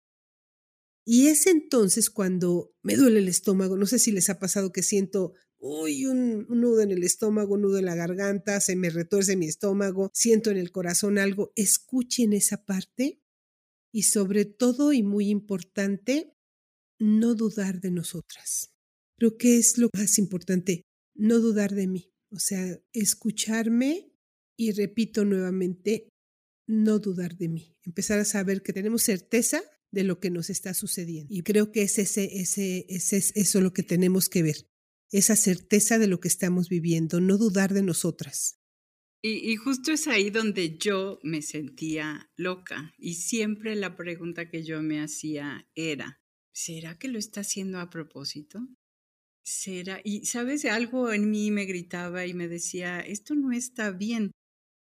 Y 1.06 1.28
es 1.28 1.48
entonces 1.48 2.10
cuando 2.10 2.74
me 2.84 2.96
duele 2.96 3.20
el 3.20 3.28
estómago, 3.28 3.78
no 3.78 3.86
sé 3.86 4.00
si 4.00 4.12
les 4.12 4.30
ha 4.30 4.40
pasado 4.40 4.72
que 4.72 4.84
siento 4.84 5.34
uy, 5.62 6.08
un, 6.08 6.48
nudo 6.50 6.82
en 6.82 6.92
el 6.92 7.04
estómago, 7.04 7.54
un 7.54 7.62
nudo 7.62 7.78
en 7.78 7.86
la 7.86 7.96
garganta, 7.96 8.60
se 8.60 8.76
me 8.76 8.90
retuerce 8.90 9.38
mi 9.38 9.46
estómago, 9.46 10.10
siento 10.14 10.50
en 10.50 10.58
el 10.58 10.72
corazón 10.72 11.18
algo, 11.18 11.54
escuchen 11.56 12.34
esa 12.34 12.66
parte 12.66 13.22
y 13.94 14.04
sobre 14.04 14.46
todo 14.46 14.92
y 14.92 15.04
muy 15.04 15.30
importante, 15.30 16.36
no 17.00 17.36
dudar 17.36 17.80
de 17.80 17.92
nosotras. 17.92 18.74
Creo 19.18 19.38
que 19.38 19.58
es 19.58 19.78
lo 19.78 19.90
más 19.94 20.18
importante, 20.18 20.84
no 21.16 21.40
dudar 21.40 21.74
de 21.76 21.88
mí, 21.88 22.12
o 22.32 22.40
sea, 22.40 22.80
escucharme 22.92 24.12
y 24.58 24.72
repito 24.72 25.26
nuevamente, 25.26 26.10
no 26.68 27.00
dudar 27.00 27.38
de 27.38 27.50
mí, 27.50 27.78
empezar 27.84 28.18
a 28.20 28.26
saber 28.26 28.64
que 28.64 28.74
tenemos 28.74 29.04
certeza 29.04 29.62
de 29.92 30.04
lo 30.04 30.20
que 30.20 30.30
nos 30.30 30.50
está 30.50 30.74
sucediendo. 30.74 31.34
Y 31.34 31.44
creo 31.44 31.72
que 31.72 31.84
es 31.84 32.00
ese, 32.00 32.40
ese, 32.40 32.86
ese, 32.90 33.18
es 33.18 33.32
eso 33.36 33.62
lo 33.62 33.74
que 33.74 33.84
tenemos 33.84 34.30
que 34.30 34.44
ver 34.44 34.72
esa 35.12 35.36
certeza 35.36 36.00
de 36.00 36.08
lo 36.08 36.20
que 36.20 36.30
estamos 36.30 36.70
viviendo, 36.70 37.20
no 37.20 37.38
dudar 37.38 37.74
de 37.74 37.84
nosotras. 37.84 38.58
Y, 39.24 39.56
justo 39.56 39.92
es 39.92 40.08
ahí 40.08 40.32
donde 40.32 40.78
yo 40.80 41.20
me 41.22 41.44
sentía 41.44 42.32
loca 42.38 42.96
y 42.98 43.16
siempre 43.16 43.76
la 43.76 43.96
pregunta 43.96 44.50
que 44.50 44.64
yo 44.64 44.82
me 44.82 45.00
hacía 45.00 45.70
era, 45.76 46.20
¿será 46.54 46.98
que 46.98 47.08
lo 47.08 47.20
está 47.20 47.42
haciendo 47.42 47.80
a 47.80 47.92
propósito? 47.92 48.68
¿Será? 49.44 50.02
Y 50.04 50.26
sabes, 50.26 50.66
algo 50.66 51.12
en 51.14 51.30
mí 51.30 51.52
me 51.52 51.66
gritaba 51.66 52.26
y 52.26 52.34
me 52.34 52.48
decía, 52.48 53.00
esto 53.00 53.36
no 53.36 53.52
está 53.52 53.92
bien. 53.92 54.32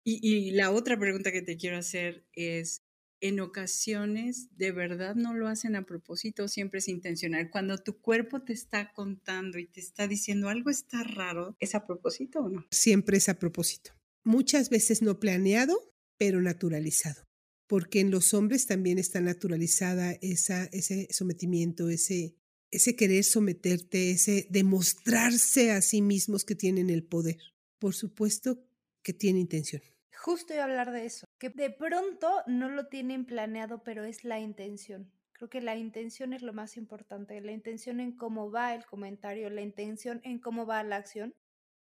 y 0.05 0.51
la 0.51 0.73
otra 0.73 0.99
pregunta 0.99 1.31
que 1.31 1.43
te 1.43 1.57
quiero 1.57 1.79
hacer 1.79 2.27
es, 2.33 2.84
en 3.25 3.41
ocasiones 3.41 4.55
de 4.59 4.71
verdad 4.71 5.15
no 5.15 5.33
lo 5.33 5.49
hacen 5.49 5.77
a 5.77 5.87
propósito, 5.87 6.47
siempre 6.47 6.81
es 6.81 6.89
intencional. 6.89 7.49
Cuando 7.51 7.79
tu 7.79 7.99
cuerpo 7.99 8.43
te 8.43 8.53
está 8.53 8.93
contando 8.93 9.59
y 9.59 9.67
te 9.67 9.81
está 9.81 10.07
diciendo 10.07 10.51
algo 10.51 10.69
está 10.69 11.03
raro, 11.05 11.57
¿es 11.59 11.75
a 11.75 11.87
propósito 11.87 12.41
o 12.41 12.51
no? 12.51 12.67
Siempre 12.71 13.17
es 13.17 13.31
a 13.31 13.39
propósito. 13.39 13.93
Muchas 14.25 14.69
veces 14.69 15.01
no 15.01 15.21
planeado, 15.21 15.95
pero 16.19 16.43
naturalizado. 16.43 17.25
Porque 17.67 18.01
en 18.01 18.11
los 18.11 18.35
hombres 18.35 18.67
también 18.67 18.99
está 18.99 19.23
naturalizada 19.23 20.13
esa, 20.21 20.67
ese 20.67 21.09
sometimiento, 21.11 21.89
ese, 21.89 22.37
ese 22.71 22.95
querer 22.95 23.25
someterte, 23.25 24.11
ese 24.11 24.47
demostrarse 24.51 25.71
a 25.71 25.81
sí 25.81 26.03
mismos 26.03 26.45
que 26.45 26.57
tienen 26.57 26.91
el 26.91 27.05
poder. 27.05 27.39
Por 27.79 27.95
supuesto 27.95 28.63
que 29.03 29.15
tiene 29.15 29.41
intención. 29.41 29.81
Justo 30.25 30.55
iba 30.55 30.63
a 30.63 30.65
hablar 30.65 30.91
de 30.91 31.05
eso, 31.05 31.27
que 31.39 31.51
de 31.51 31.69
pronto 31.69 32.43
no 32.47 32.71
lo 32.71 32.87
tienen 32.87 33.27
planeado, 33.27 33.83
pero 33.83 34.05
es 34.05 34.25
la 34.25 34.41
intención. 34.41 35.13
Creo 35.33 35.51
que 35.51 35.61
la 35.61 35.77
intención 35.77 36.33
es 36.33 36.41
lo 36.41 36.55
más 36.55 36.79
importante, 36.79 37.39
la 37.43 37.53
intención 37.53 38.01
en 38.01 38.17
cómo 38.17 38.51
va 38.51 38.75
el 38.75 38.87
comentario, 38.87 39.51
la 39.51 39.61
intención 39.61 40.23
en 40.25 40.39
cómo 40.39 40.65
va 40.65 40.83
la 40.83 40.97
acción, 40.97 41.35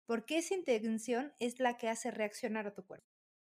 porque 0.05 0.37
esa 0.37 0.53
intención 0.53 1.33
es 1.39 1.61
la 1.61 1.77
que 1.77 1.87
hace 1.87 2.11
reaccionar 2.11 2.67
a 2.67 2.73
tu 2.73 2.85
cuerpo. 2.85 3.07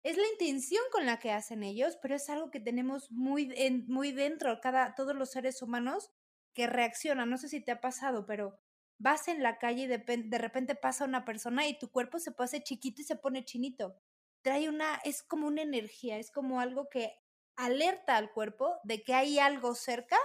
Es 0.03 0.17
la 0.17 0.27
intención 0.34 0.84
con 0.91 1.05
la 1.05 1.20
que 1.20 1.32
hacen 1.32 1.63
ellos, 1.63 1.98
pero 2.01 2.15
es 2.15 2.29
algo 2.29 2.51
que 2.51 2.60
tenemos 2.60 3.10
muy, 3.12 3.48
muy 3.88 4.12
dentro, 4.12 4.60
cada, 4.60 4.94
todos 4.94 5.15
los 5.15 5.32
seres 5.32 5.62
humanos 5.62 6.12
que 6.53 6.67
reaccionan. 6.67 7.29
No 7.29 7.38
sé 7.38 7.48
si 7.48 7.62
te 7.62 7.72
ha 7.72 7.79
pasado, 7.79 8.25
pero 8.25 8.60
vas 9.00 9.29
en 9.29 9.41
la 9.41 9.58
calle 9.58 9.84
y 9.84 9.88
de, 9.88 10.00
de 10.00 10.38
repente 10.38 10.75
pasa 10.75 11.05
una 11.05 11.24
persona 11.24 11.65
y 11.65 11.79
tu 11.79 11.89
cuerpo 11.89 12.20
se 12.20 12.34
pone 12.34 12.62
chiquito 12.62 13.01
y 13.01 13.05
se 13.05 13.15
pone 13.15 13.46
chinito 13.46 13.96
trae 14.45 14.69
una, 14.69 14.97
es 15.03 15.23
como 15.23 15.47
una 15.47 15.63
energía, 15.63 16.19
es 16.19 16.29
como 16.29 16.59
algo 16.59 16.87
que 16.87 17.09
alerta 17.57 18.15
al 18.15 18.31
cuerpo 18.31 18.75
de 18.83 19.01
que 19.01 19.15
hay 19.15 19.39
algo 19.39 19.73
cerca 19.73 20.17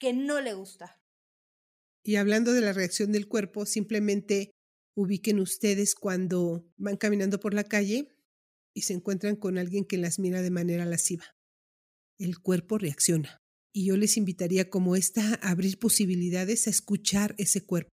que 0.00 0.12
no 0.12 0.40
le 0.40 0.54
gusta. 0.54 1.00
Y 2.04 2.16
hablando 2.16 2.52
de 2.52 2.60
la 2.60 2.72
reacción 2.72 3.12
del 3.12 3.28
cuerpo, 3.28 3.66
simplemente 3.66 4.50
ubiquen 4.96 5.38
ustedes 5.38 5.94
cuando 5.94 6.68
van 6.76 6.96
caminando 6.96 7.38
por 7.38 7.54
la 7.54 7.62
calle 7.62 8.08
y 8.74 8.82
se 8.82 8.94
encuentran 8.94 9.36
con 9.36 9.58
alguien 9.58 9.84
que 9.84 9.96
las 9.96 10.18
mira 10.18 10.42
de 10.42 10.50
manera 10.50 10.84
lasciva. 10.84 11.26
El 12.18 12.40
cuerpo 12.40 12.78
reacciona. 12.78 13.38
Y 13.72 13.86
yo 13.86 13.96
les 13.96 14.16
invitaría 14.16 14.70
como 14.70 14.96
esta 14.96 15.38
a 15.40 15.50
abrir 15.50 15.78
posibilidades 15.78 16.66
a 16.66 16.70
escuchar 16.70 17.36
ese 17.38 17.64
cuerpo, 17.64 17.90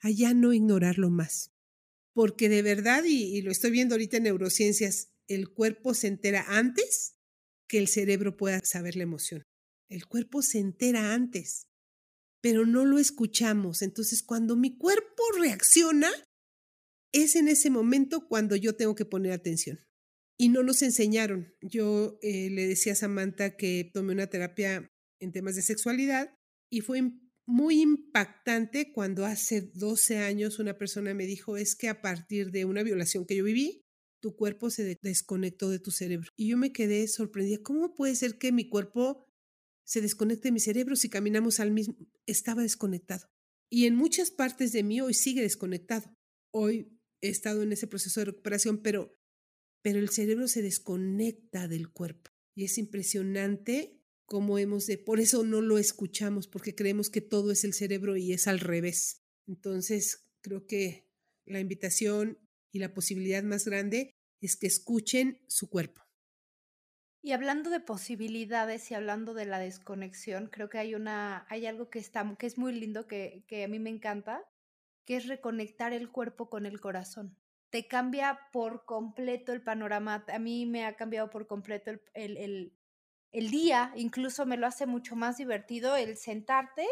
a 0.00 0.10
ya 0.10 0.32
no 0.32 0.52
ignorarlo 0.52 1.10
más. 1.10 1.50
Porque 2.14 2.48
de 2.48 2.62
verdad, 2.62 3.02
y, 3.02 3.36
y 3.36 3.42
lo 3.42 3.50
estoy 3.50 3.72
viendo 3.72 3.96
ahorita 3.96 4.18
en 4.18 4.24
neurociencias, 4.24 5.08
el 5.28 5.52
cuerpo 5.52 5.94
se 5.94 6.08
entera 6.08 6.44
antes 6.48 7.16
que 7.68 7.78
el 7.78 7.88
cerebro 7.88 8.36
pueda 8.36 8.60
saber 8.64 8.96
la 8.96 9.04
emoción. 9.04 9.42
El 9.88 10.06
cuerpo 10.06 10.42
se 10.42 10.58
entera 10.58 11.14
antes, 11.14 11.66
pero 12.40 12.66
no 12.66 12.84
lo 12.84 12.98
escuchamos. 12.98 13.82
Entonces, 13.82 14.22
cuando 14.22 14.56
mi 14.56 14.76
cuerpo 14.76 15.22
reacciona, 15.38 16.10
es 17.12 17.36
en 17.36 17.48
ese 17.48 17.70
momento 17.70 18.26
cuando 18.28 18.56
yo 18.56 18.76
tengo 18.76 18.94
que 18.94 19.04
poner 19.04 19.32
atención. 19.32 19.80
Y 20.36 20.48
no 20.48 20.62
nos 20.62 20.82
enseñaron. 20.82 21.54
Yo 21.62 22.18
eh, 22.22 22.50
le 22.50 22.66
decía 22.66 22.92
a 22.92 22.96
Samantha 22.96 23.56
que 23.56 23.90
tomé 23.94 24.12
una 24.12 24.26
terapia 24.26 24.90
en 25.20 25.32
temas 25.32 25.54
de 25.54 25.62
sexualidad 25.62 26.34
y 26.70 26.80
fue 26.80 27.02
muy 27.46 27.82
impactante 27.82 28.92
cuando 28.92 29.26
hace 29.26 29.60
12 29.60 30.18
años 30.18 30.58
una 30.58 30.76
persona 30.76 31.14
me 31.14 31.26
dijo 31.26 31.56
es 31.56 31.76
que 31.76 31.88
a 31.88 32.00
partir 32.00 32.50
de 32.50 32.64
una 32.64 32.82
violación 32.82 33.26
que 33.26 33.36
yo 33.36 33.44
viví, 33.44 33.83
tu 34.24 34.36
cuerpo 34.36 34.70
se 34.70 34.98
desconectó 35.02 35.68
de 35.68 35.78
tu 35.78 35.90
cerebro. 35.90 36.30
Y 36.34 36.48
yo 36.48 36.56
me 36.56 36.72
quedé 36.72 37.06
sorprendida. 37.08 37.58
¿Cómo 37.62 37.94
puede 37.94 38.14
ser 38.14 38.38
que 38.38 38.52
mi 38.52 38.70
cuerpo 38.70 39.26
se 39.84 40.00
desconecte 40.00 40.48
de 40.48 40.52
mi 40.52 40.60
cerebro 40.60 40.96
si 40.96 41.10
caminamos 41.10 41.60
al 41.60 41.72
mismo? 41.72 41.94
Estaba 42.24 42.62
desconectado. 42.62 43.28
Y 43.68 43.84
en 43.84 43.96
muchas 43.96 44.30
partes 44.30 44.72
de 44.72 44.82
mí 44.82 45.02
hoy 45.02 45.12
sigue 45.12 45.42
desconectado. 45.42 46.16
Hoy 46.54 46.98
he 47.20 47.28
estado 47.28 47.62
en 47.62 47.72
ese 47.72 47.86
proceso 47.86 48.20
de 48.20 48.24
recuperación, 48.24 48.80
pero, 48.80 49.14
pero 49.82 49.98
el 49.98 50.08
cerebro 50.08 50.48
se 50.48 50.62
desconecta 50.62 51.68
del 51.68 51.92
cuerpo. 51.92 52.30
Y 52.56 52.64
es 52.64 52.78
impresionante 52.78 54.00
cómo 54.24 54.56
hemos 54.58 54.86
de, 54.86 54.96
por 54.96 55.20
eso 55.20 55.44
no 55.44 55.60
lo 55.60 55.76
escuchamos, 55.76 56.48
porque 56.48 56.74
creemos 56.74 57.10
que 57.10 57.20
todo 57.20 57.52
es 57.52 57.62
el 57.64 57.74
cerebro 57.74 58.16
y 58.16 58.32
es 58.32 58.46
al 58.46 58.60
revés. 58.60 59.22
Entonces, 59.46 60.30
creo 60.40 60.64
que 60.64 61.10
la 61.44 61.60
invitación 61.60 62.38
y 62.74 62.80
la 62.80 62.92
posibilidad 62.92 63.42
más 63.44 63.66
grande 63.66 64.10
es 64.40 64.56
que 64.56 64.66
escuchen 64.66 65.40
su 65.46 65.70
cuerpo. 65.70 66.02
Y 67.22 67.30
hablando 67.30 67.70
de 67.70 67.78
posibilidades 67.78 68.90
y 68.90 68.94
hablando 68.94 69.32
de 69.32 69.46
la 69.46 69.60
desconexión, 69.60 70.48
creo 70.48 70.68
que 70.68 70.78
hay 70.78 70.96
una, 70.96 71.46
hay 71.48 71.66
algo 71.66 71.88
que 71.88 72.00
está, 72.00 72.36
que 72.36 72.46
es 72.46 72.58
muy 72.58 72.74
lindo, 72.74 73.06
que, 73.06 73.44
que 73.46 73.62
a 73.64 73.68
mí 73.68 73.78
me 73.78 73.90
encanta, 73.90 74.44
que 75.06 75.16
es 75.16 75.28
reconectar 75.28 75.92
el 75.92 76.10
cuerpo 76.10 76.50
con 76.50 76.66
el 76.66 76.80
corazón. 76.80 77.38
Te 77.70 77.86
cambia 77.86 78.40
por 78.52 78.84
completo 78.84 79.52
el 79.52 79.62
panorama. 79.62 80.24
A 80.26 80.38
mí 80.40 80.66
me 80.66 80.84
ha 80.84 80.96
cambiado 80.96 81.30
por 81.30 81.46
completo 81.46 81.92
el, 81.92 82.00
el, 82.12 82.36
el, 82.36 82.76
el 83.30 83.50
día, 83.50 83.92
incluso 83.94 84.46
me 84.46 84.56
lo 84.56 84.66
hace 84.66 84.86
mucho 84.86 85.14
más 85.14 85.38
divertido 85.38 85.96
el 85.96 86.16
sentarte 86.16 86.86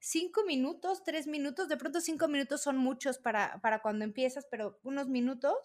cinco 0.00 0.44
minutos, 0.44 1.02
tres 1.04 1.26
minutos, 1.26 1.68
de 1.68 1.76
pronto 1.76 2.00
cinco 2.00 2.28
minutos 2.28 2.62
son 2.62 2.76
muchos 2.76 3.18
para, 3.18 3.60
para 3.60 3.80
cuando 3.80 4.04
empiezas, 4.04 4.46
pero 4.50 4.78
unos 4.82 5.08
minutos, 5.08 5.56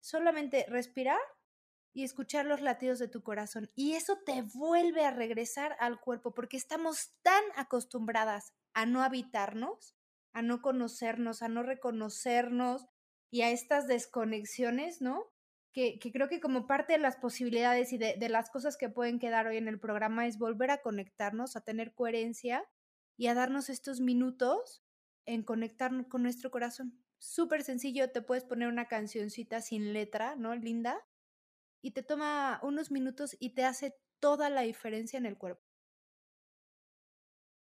solamente 0.00 0.66
respirar 0.68 1.20
y 1.92 2.04
escuchar 2.04 2.46
los 2.46 2.60
latidos 2.60 2.98
de 2.98 3.08
tu 3.08 3.22
corazón. 3.22 3.70
Y 3.74 3.94
eso 3.94 4.18
te 4.24 4.42
vuelve 4.54 5.04
a 5.04 5.10
regresar 5.10 5.76
al 5.80 6.00
cuerpo, 6.00 6.32
porque 6.34 6.56
estamos 6.56 7.14
tan 7.22 7.42
acostumbradas 7.56 8.52
a 8.74 8.86
no 8.86 9.02
habitarnos, 9.02 9.96
a 10.32 10.42
no 10.42 10.62
conocernos, 10.62 11.42
a 11.42 11.48
no 11.48 11.62
reconocernos 11.62 12.86
y 13.30 13.42
a 13.42 13.50
estas 13.50 13.86
desconexiones, 13.86 15.00
¿no? 15.00 15.24
Que, 15.72 15.98
que 15.98 16.10
creo 16.10 16.28
que 16.28 16.40
como 16.40 16.66
parte 16.66 16.94
de 16.94 16.98
las 16.98 17.16
posibilidades 17.16 17.92
y 17.92 17.98
de, 17.98 18.16
de 18.18 18.28
las 18.28 18.50
cosas 18.50 18.76
que 18.76 18.88
pueden 18.88 19.20
quedar 19.20 19.46
hoy 19.46 19.56
en 19.56 19.68
el 19.68 19.78
programa 19.78 20.26
es 20.26 20.36
volver 20.38 20.70
a 20.70 20.82
conectarnos, 20.82 21.54
a 21.54 21.60
tener 21.60 21.94
coherencia 21.94 22.64
y 23.20 23.26
a 23.26 23.34
darnos 23.34 23.68
estos 23.68 24.00
minutos 24.00 24.82
en 25.26 25.42
conectar 25.42 25.92
con 26.08 26.22
nuestro 26.22 26.50
corazón. 26.50 27.04
Súper 27.18 27.62
sencillo, 27.62 28.10
te 28.10 28.22
puedes 28.22 28.44
poner 28.44 28.66
una 28.68 28.88
cancioncita 28.88 29.60
sin 29.60 29.92
letra, 29.92 30.36
¿no? 30.36 30.56
Linda. 30.56 31.06
Y 31.82 31.90
te 31.90 32.02
toma 32.02 32.58
unos 32.62 32.90
minutos 32.90 33.36
y 33.38 33.50
te 33.50 33.64
hace 33.66 33.94
toda 34.20 34.48
la 34.48 34.62
diferencia 34.62 35.18
en 35.18 35.26
el 35.26 35.36
cuerpo. 35.36 35.62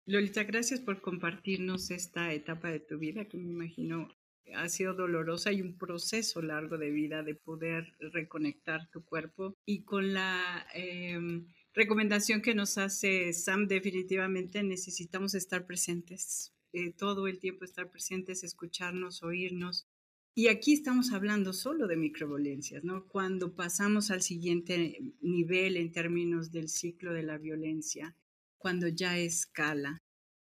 Lolita, 0.07 0.43
gracias 0.43 0.79
por 0.79 1.01
compartirnos 1.01 1.91
esta 1.91 2.33
etapa 2.33 2.71
de 2.71 2.79
tu 2.79 2.97
vida 2.97 3.25
que 3.25 3.37
me 3.37 3.51
imagino 3.51 4.09
ha 4.55 4.67
sido 4.69 4.95
dolorosa 4.95 5.51
y 5.51 5.61
un 5.61 5.77
proceso 5.77 6.41
largo 6.41 6.79
de 6.79 6.89
vida 6.89 7.21
de 7.21 7.35
poder 7.35 7.93
reconectar 7.99 8.89
tu 8.89 9.05
cuerpo 9.05 9.55
y 9.65 9.83
con 9.83 10.15
la 10.15 10.65
eh, 10.73 11.45
recomendación 11.73 12.41
que 12.41 12.55
nos 12.55 12.77
hace 12.77 13.33
Sam, 13.33 13.67
definitivamente 13.67 14.63
necesitamos 14.63 15.33
estar 15.33 15.65
presentes, 15.65 16.53
eh, 16.71 16.91
todo 16.91 17.27
el 17.27 17.39
tiempo 17.39 17.65
estar 17.65 17.89
presentes, 17.89 18.43
escucharnos, 18.43 19.23
oírnos. 19.23 19.87
Y 20.35 20.47
aquí 20.47 20.73
estamos 20.73 21.11
hablando 21.11 21.53
solo 21.53 21.87
de 21.87 21.95
microviolencias, 21.95 22.83
¿no? 22.83 23.07
Cuando 23.07 23.55
pasamos 23.55 24.09
al 24.09 24.23
siguiente 24.23 25.13
nivel 25.21 25.77
en 25.77 25.91
términos 25.91 26.51
del 26.51 26.69
ciclo 26.69 27.13
de 27.13 27.23
la 27.23 27.37
violencia, 27.37 28.15
cuando 28.57 28.87
ya 28.87 29.19
escala. 29.19 30.01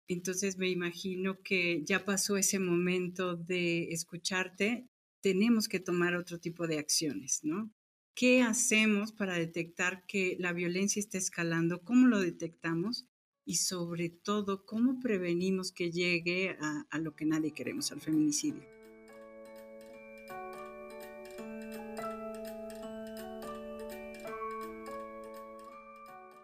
Entonces 0.08 0.58
me 0.58 0.70
imagino 0.70 1.42
que 1.42 1.84
ya 1.86 2.06
pasó 2.06 2.38
ese 2.38 2.60
momento 2.60 3.36
de 3.36 3.86
escucharte, 3.92 4.88
tenemos 5.22 5.68
que 5.68 5.80
tomar 5.80 6.16
otro 6.16 6.40
tipo 6.40 6.68
de 6.68 6.78
acciones, 6.78 7.40
¿no? 7.44 7.72
¿Qué 8.22 8.44
hacemos 8.44 9.12
para 9.12 9.34
detectar 9.34 10.06
que 10.06 10.36
la 10.38 10.54
violencia 10.54 11.00
está 11.00 11.18
escalando? 11.18 11.82
¿Cómo 11.84 12.06
lo 12.06 12.20
detectamos? 12.20 13.08
Y 13.46 13.56
sobre 13.56 14.10
todo, 14.10 14.64
¿cómo 14.64 15.00
prevenimos 15.00 15.72
que 15.72 15.90
llegue 15.90 16.56
a, 16.60 17.00
lo 17.00 17.16
que 17.16 17.26
nadie 17.26 17.52
queremos, 17.52 17.92
al 17.92 18.00
feminicidio? 18.00 18.62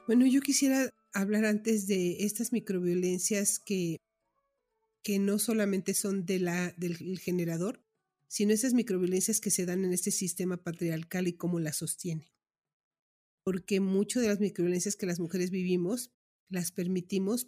Bueno, 0.08 0.26
yo 0.26 0.42
quisiera 0.42 0.90
hablar 1.14 1.46
antes 1.46 1.86
de 1.86 2.26
estas 2.26 2.54
microviolencias 2.54 3.60
que, 3.60 3.98
que 5.04 5.20
no 5.20 5.38
solamente 5.38 5.94
son 5.94 6.26
de 6.26 6.40
la, 6.40 6.72
del 6.72 7.20
generador, 7.20 7.87
sino 8.28 8.54
esas 8.54 8.74
microviolencias 8.74 9.40
que 9.40 9.52
se 9.52 9.66
dan 9.66 9.86
en 9.86 9.94
este 9.94 10.12
sistema 10.12 10.58
patriarcal 10.64 11.28
y 11.28 11.34
cómo 11.34 11.60
la 11.60 11.74
sostiene. 11.74 12.34
Porque 13.44 13.80
muchas 13.80 14.24
de 14.24 14.30
las 14.30 14.40
microviolencias 14.40 14.96
que 14.96 15.06
las 15.06 15.20
mujeres 15.20 15.50
vivimos 15.50 16.12
las 16.50 16.72
permitimos 16.72 17.48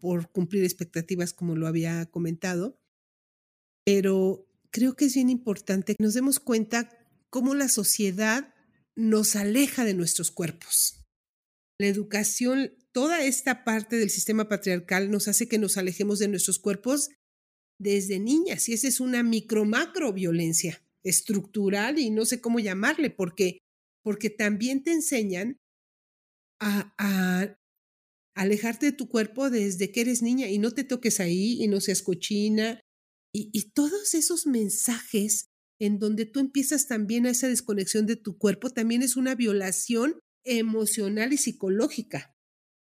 por 0.00 0.30
cumplir 0.30 0.64
expectativas, 0.64 1.32
como 1.32 1.56
lo 1.56 1.66
había 1.66 2.06
comentado, 2.06 2.78
pero 3.84 4.46
creo 4.70 4.94
que 4.94 5.06
es 5.06 5.14
bien 5.14 5.30
importante 5.30 5.94
que 5.94 6.02
nos 6.02 6.14
demos 6.14 6.38
cuenta 6.38 6.88
cómo 7.30 7.54
la 7.54 7.68
sociedad 7.68 8.54
nos 8.94 9.36
aleja 9.36 9.84
de 9.84 9.94
nuestros 9.94 10.30
cuerpos. 10.30 11.04
La 11.78 11.86
educación, 11.86 12.72
toda 12.92 13.22
esta 13.22 13.64
parte 13.64 13.96
del 13.96 14.10
sistema 14.10 14.48
patriarcal 14.48 15.10
nos 15.10 15.28
hace 15.28 15.48
que 15.48 15.58
nos 15.58 15.76
alejemos 15.76 16.18
de 16.18 16.28
nuestros 16.28 16.58
cuerpos 16.58 17.10
desde 17.78 18.18
niñas 18.18 18.68
y 18.68 18.74
esa 18.74 18.88
es 18.88 19.00
una 19.00 19.22
micro 19.22 19.64
macro 19.64 20.12
violencia 20.12 20.82
estructural 21.04 21.98
y 21.98 22.10
no 22.10 22.24
sé 22.24 22.40
cómo 22.40 22.58
llamarle 22.58 23.10
porque 23.10 23.58
porque 24.02 24.30
también 24.30 24.82
te 24.82 24.92
enseñan 24.92 25.58
a, 26.60 26.94
a, 26.98 27.56
alejarte 28.34 28.86
de 28.86 28.92
tu 28.92 29.08
cuerpo 29.08 29.50
desde 29.50 29.90
que 29.92 30.00
eres 30.00 30.22
niña 30.22 30.48
y 30.48 30.58
no 30.58 30.72
te 30.72 30.84
toques 30.84 31.20
ahí 31.20 31.62
y 31.62 31.68
no 31.68 31.80
seas 31.80 32.02
cochina 32.02 32.80
y, 33.32 33.70
todos 33.72 34.14
esos 34.14 34.46
mensajes 34.46 35.48
en 35.80 35.98
donde 35.98 36.24
tú 36.24 36.40
empiezas 36.40 36.88
también 36.88 37.26
a 37.26 37.30
esa 37.30 37.48
desconexión 37.48 38.06
de 38.06 38.16
tu 38.16 38.38
cuerpo 38.38 38.70
también 38.70 39.02
es 39.02 39.16
una 39.16 39.34
violación 39.34 40.18
emocional 40.44 41.32
y 41.32 41.36
psicológica 41.36 42.34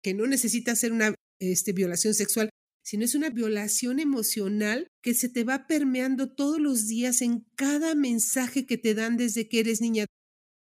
que 0.03 0.13
no 0.13 0.27
necesita 0.27 0.75
ser 0.77 0.93
una 0.93 1.15
este, 1.41 1.73
violación 1.73 2.15
sexual, 2.15 2.51
sino 2.85 3.05
es 3.05 3.15
una 3.15 3.31
violación 3.31 3.99
emocional 3.99 4.89
que 5.03 5.15
se 5.15 5.31
te 5.31 5.43
va 5.43 5.67
permeando 5.67 6.35
todos 6.35 6.61
los 6.61 6.87
días 6.87 7.23
en 7.23 7.47
cada 7.57 7.95
mensaje 7.95 8.67
que 8.67 8.77
te 8.77 8.95
dan 8.95 9.17
desde 9.17 9.49
que 9.49 9.61
eres 9.61 9.81
niña. 9.81 10.05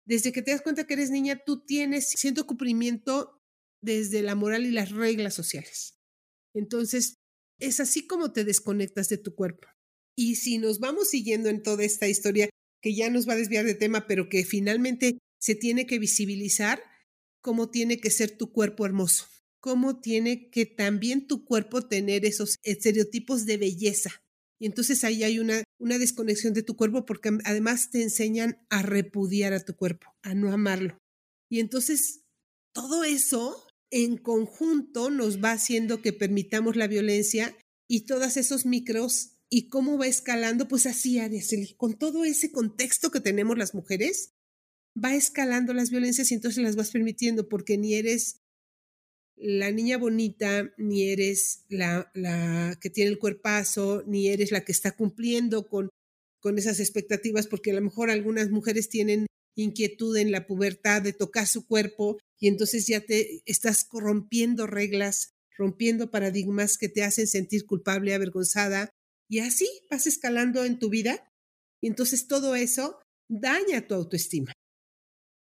Desde 0.05 0.33
que 0.33 0.41
te 0.41 0.51
das 0.51 0.61
cuenta 0.61 0.85
que 0.85 0.95
eres 0.95 1.09
niña, 1.09 1.41
tú 1.45 1.65
tienes 1.65 2.09
cierto 2.09 2.45
cumplimiento 2.45 3.39
desde 3.81 4.21
la 4.23 4.35
moral 4.35 4.65
y 4.65 4.71
las 4.71 4.91
reglas 4.91 5.33
sociales. 5.33 5.95
Entonces, 6.53 7.15
es 7.59 7.79
así 7.79 8.05
como 8.05 8.33
te 8.33 8.43
desconectas 8.43 9.07
de 9.07 9.17
tu 9.17 9.33
cuerpo. 9.33 9.69
Y 10.17 10.35
si 10.35 10.57
nos 10.57 10.79
vamos 10.79 11.09
siguiendo 11.09 11.47
en 11.47 11.63
toda 11.63 11.85
esta 11.85 12.09
historia, 12.09 12.49
que 12.81 12.93
ya 12.93 13.09
nos 13.09 13.27
va 13.27 13.33
a 13.33 13.37
desviar 13.37 13.63
de 13.65 13.75
tema, 13.75 14.05
pero 14.05 14.27
que 14.27 14.43
finalmente 14.43 15.17
se 15.39 15.55
tiene 15.55 15.85
que 15.85 15.97
visibilizar, 15.97 16.83
cómo 17.41 17.69
tiene 17.69 17.99
que 17.99 18.11
ser 18.11 18.37
tu 18.37 18.51
cuerpo 18.51 18.85
hermoso 18.85 19.27
cómo 19.61 20.01
tiene 20.01 20.49
que 20.49 20.65
también 20.65 21.27
tu 21.27 21.45
cuerpo 21.45 21.87
tener 21.87 22.25
esos 22.25 22.57
estereotipos 22.63 23.45
de 23.45 23.57
belleza. 23.57 24.09
Y 24.59 24.65
entonces 24.65 25.03
ahí 25.03 25.23
hay 25.23 25.39
una, 25.39 25.63
una 25.79 25.97
desconexión 25.97 26.53
de 26.53 26.63
tu 26.63 26.75
cuerpo 26.75 27.05
porque 27.05 27.29
además 27.45 27.89
te 27.89 28.01
enseñan 28.01 28.65
a 28.69 28.81
repudiar 28.81 29.53
a 29.53 29.63
tu 29.63 29.75
cuerpo, 29.75 30.13
a 30.21 30.33
no 30.33 30.51
amarlo. 30.51 30.97
Y 31.49 31.59
entonces 31.59 32.21
todo 32.73 33.03
eso 33.03 33.67
en 33.91 34.17
conjunto 34.17 35.09
nos 35.09 35.43
va 35.43 35.51
haciendo 35.51 36.01
que 36.01 36.13
permitamos 36.13 36.75
la 36.75 36.87
violencia 36.87 37.55
y 37.89 38.05
todos 38.05 38.37
esos 38.37 38.65
micros 38.65 39.37
y 39.49 39.67
cómo 39.67 39.97
va 39.97 40.07
escalando, 40.07 40.67
pues 40.67 40.85
así, 40.85 41.19
Arias, 41.19 41.49
con 41.75 41.97
todo 41.97 42.23
ese 42.23 42.51
contexto 42.51 43.11
que 43.11 43.19
tenemos 43.19 43.57
las 43.57 43.75
mujeres, 43.75 44.31
va 44.95 45.13
escalando 45.13 45.73
las 45.73 45.89
violencias 45.89 46.31
y 46.31 46.35
entonces 46.35 46.63
las 46.63 46.77
vas 46.77 46.91
permitiendo 46.91 47.49
porque 47.49 47.77
ni 47.77 47.95
eres 47.95 48.37
la 49.35 49.71
niña 49.71 49.97
bonita, 49.97 50.71
ni 50.77 51.09
eres 51.09 51.65
la, 51.69 52.11
la 52.13 52.77
que 52.79 52.89
tiene 52.89 53.11
el 53.11 53.19
cuerpazo, 53.19 54.03
ni 54.05 54.29
eres 54.29 54.51
la 54.51 54.63
que 54.63 54.71
está 54.71 54.91
cumpliendo 54.91 55.67
con, 55.67 55.89
con 56.39 56.57
esas 56.57 56.79
expectativas 56.79 57.47
porque 57.47 57.71
a 57.71 57.75
lo 57.75 57.81
mejor 57.81 58.09
algunas 58.09 58.49
mujeres 58.49 58.89
tienen 58.89 59.27
inquietud 59.55 60.15
en 60.17 60.31
la 60.31 60.47
pubertad 60.47 61.01
de 61.01 61.13
tocar 61.13 61.47
su 61.47 61.65
cuerpo 61.65 62.17
y 62.39 62.47
entonces 62.47 62.87
ya 62.87 63.01
te 63.01 63.41
estás 63.45 63.87
rompiendo 63.91 64.67
reglas, 64.67 65.31
rompiendo 65.57 66.09
paradigmas 66.11 66.77
que 66.77 66.89
te 66.89 67.03
hacen 67.03 67.27
sentir 67.27 67.65
culpable, 67.65 68.13
avergonzada 68.13 68.89
y 69.29 69.39
así 69.39 69.67
vas 69.89 70.07
escalando 70.07 70.65
en 70.65 70.79
tu 70.79 70.89
vida 70.89 71.31
y 71.81 71.87
entonces 71.87 72.27
todo 72.27 72.55
eso 72.55 72.99
daña 73.29 73.87
tu 73.87 73.95
autoestima. 73.95 74.53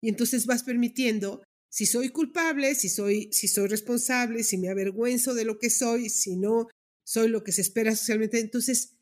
Y 0.02 0.08
entonces 0.08 0.46
vas 0.46 0.62
permitiendo 0.62 1.42
si 1.70 1.86
soy 1.86 2.10
culpable, 2.10 2.74
si 2.74 2.88
soy 2.88 3.32
si 3.32 3.48
soy 3.48 3.68
responsable, 3.68 4.42
si 4.42 4.58
me 4.58 4.68
avergüenzo 4.68 5.34
de 5.34 5.44
lo 5.44 5.58
que 5.58 5.70
soy, 5.70 6.10
si 6.10 6.36
no 6.36 6.68
soy 7.04 7.28
lo 7.28 7.42
que 7.42 7.52
se 7.52 7.62
espera 7.62 7.96
socialmente, 7.96 8.40
entonces 8.40 8.96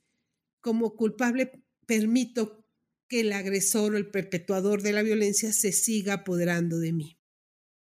como 0.61 0.95
culpable 0.95 1.65
permito 1.87 2.65
que 3.09 3.21
el 3.21 3.33
agresor 3.33 3.95
o 3.95 3.97
el 3.97 4.11
perpetuador 4.11 4.83
de 4.83 4.93
la 4.93 5.03
violencia 5.03 5.53
se 5.53 5.73
siga 5.73 6.13
apoderando 6.13 6.79
de 6.79 6.93
mí. 6.93 7.19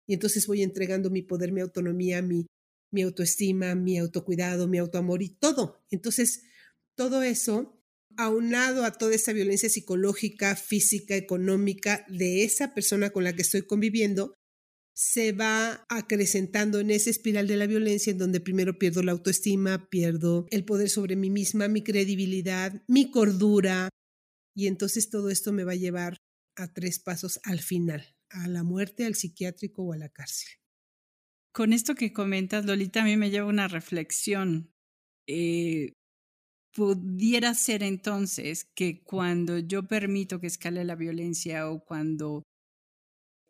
Y 0.07 0.15
entonces 0.15 0.47
voy 0.47 0.63
entregando 0.63 1.11
mi 1.11 1.23
poder, 1.23 1.53
mi 1.53 1.61
autonomía, 1.61 2.23
mi, 2.23 2.47
mi 2.91 3.03
autoestima, 3.03 3.75
mi 3.77 3.99
autocuidado, 3.99 4.67
mi 4.67 4.79
autoamor 4.79 5.23
y 5.23 5.31
todo. 5.31 5.85
Entonces, 5.91 6.43
todo 6.97 7.23
eso, 7.23 7.81
aunado 8.17 8.85
a 8.85 8.93
toda 8.93 9.15
esa 9.15 9.33
violencia 9.33 9.71
psicológica, 9.71 10.57
física, 10.57 11.15
económica 11.15 12.05
de 12.09 12.43
esa 12.43 12.75
persona 12.75 13.11
con 13.11 13.25
la 13.25 13.35
que 13.35 13.43
estoy 13.43 13.63
conviviendo, 13.63 14.35
se 14.95 15.33
va 15.33 15.87
acrecentando 15.89 16.81
en 16.81 16.91
esa 16.91 17.11
espiral 17.11 17.47
de 17.47 17.57
la 17.57 17.67
violencia 17.67 18.11
en 18.11 18.19
donde 18.19 18.41
primero 18.41 18.79
pierdo 18.79 19.03
la 19.03 19.13
autoestima, 19.13 19.89
pierdo 19.89 20.47
el 20.51 20.65
poder 20.65 20.91
sobre 20.91 21.17
mí 21.17 21.31
misma, 21.31 21.69
mi 21.69 21.83
credibilidad, 21.83 22.83
mi 22.87 23.11
cordura, 23.11 23.89
y 24.55 24.67
entonces 24.67 25.09
todo 25.11 25.31
esto 25.31 25.53
me 25.53 25.65
va 25.65 25.73
a 25.73 25.77
llevar 25.77 26.19
a 26.57 26.73
tres 26.73 26.99
pasos 26.99 27.41
al 27.45 27.61
final, 27.61 28.15
a 28.31 28.49
la 28.49 28.63
muerte, 28.63 29.07
al 29.07 29.15
psiquiátrico 29.15 29.83
o 29.83 29.93
a 29.93 29.97
la 29.97 30.11
cárcel. 30.11 30.51
Con 31.53 31.73
esto 31.73 31.95
que 31.95 32.13
comentas, 32.13 32.65
Lolita, 32.65 33.03
a 33.03 33.05
mí 33.05 33.17
me 33.17 33.31
lleva 33.31 33.47
una 33.47 33.69
reflexión. 33.69 34.73
Eh, 35.27 35.93
pudiera 36.75 37.55
ser 37.55 37.83
entonces 37.83 38.65
que 38.75 39.03
cuando 39.03 39.59
yo 39.59 39.87
permito 39.87 40.41
que 40.41 40.47
escale 40.47 40.85
la 40.85 40.97
violencia 40.97 41.71
o 41.71 41.85
cuando 41.85 42.43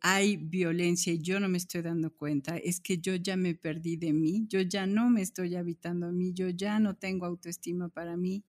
hay 0.04 0.36
violencia 0.36 1.12
y 1.12 1.22
yo 1.22 1.38
no 1.38 1.48
me 1.48 1.58
estoy 1.58 1.82
dando 1.82 2.12
cuenta, 2.14 2.56
es 2.58 2.80
que 2.80 2.98
yo 2.98 3.14
ya 3.14 3.36
me 3.36 3.54
perdí 3.54 3.96
de 3.96 4.12
mí, 4.12 4.46
yo 4.48 4.60
ya 4.60 4.84
no 4.86 5.08
me 5.08 5.22
estoy 5.22 5.54
habitando 5.54 6.06
a 6.06 6.12
mí, 6.12 6.32
yo 6.34 6.48
ya 6.48 6.80
no 6.80 6.96
tengo 6.96 7.24
autoestima 7.24 7.88
para 7.88 8.16
mí, 8.16 8.44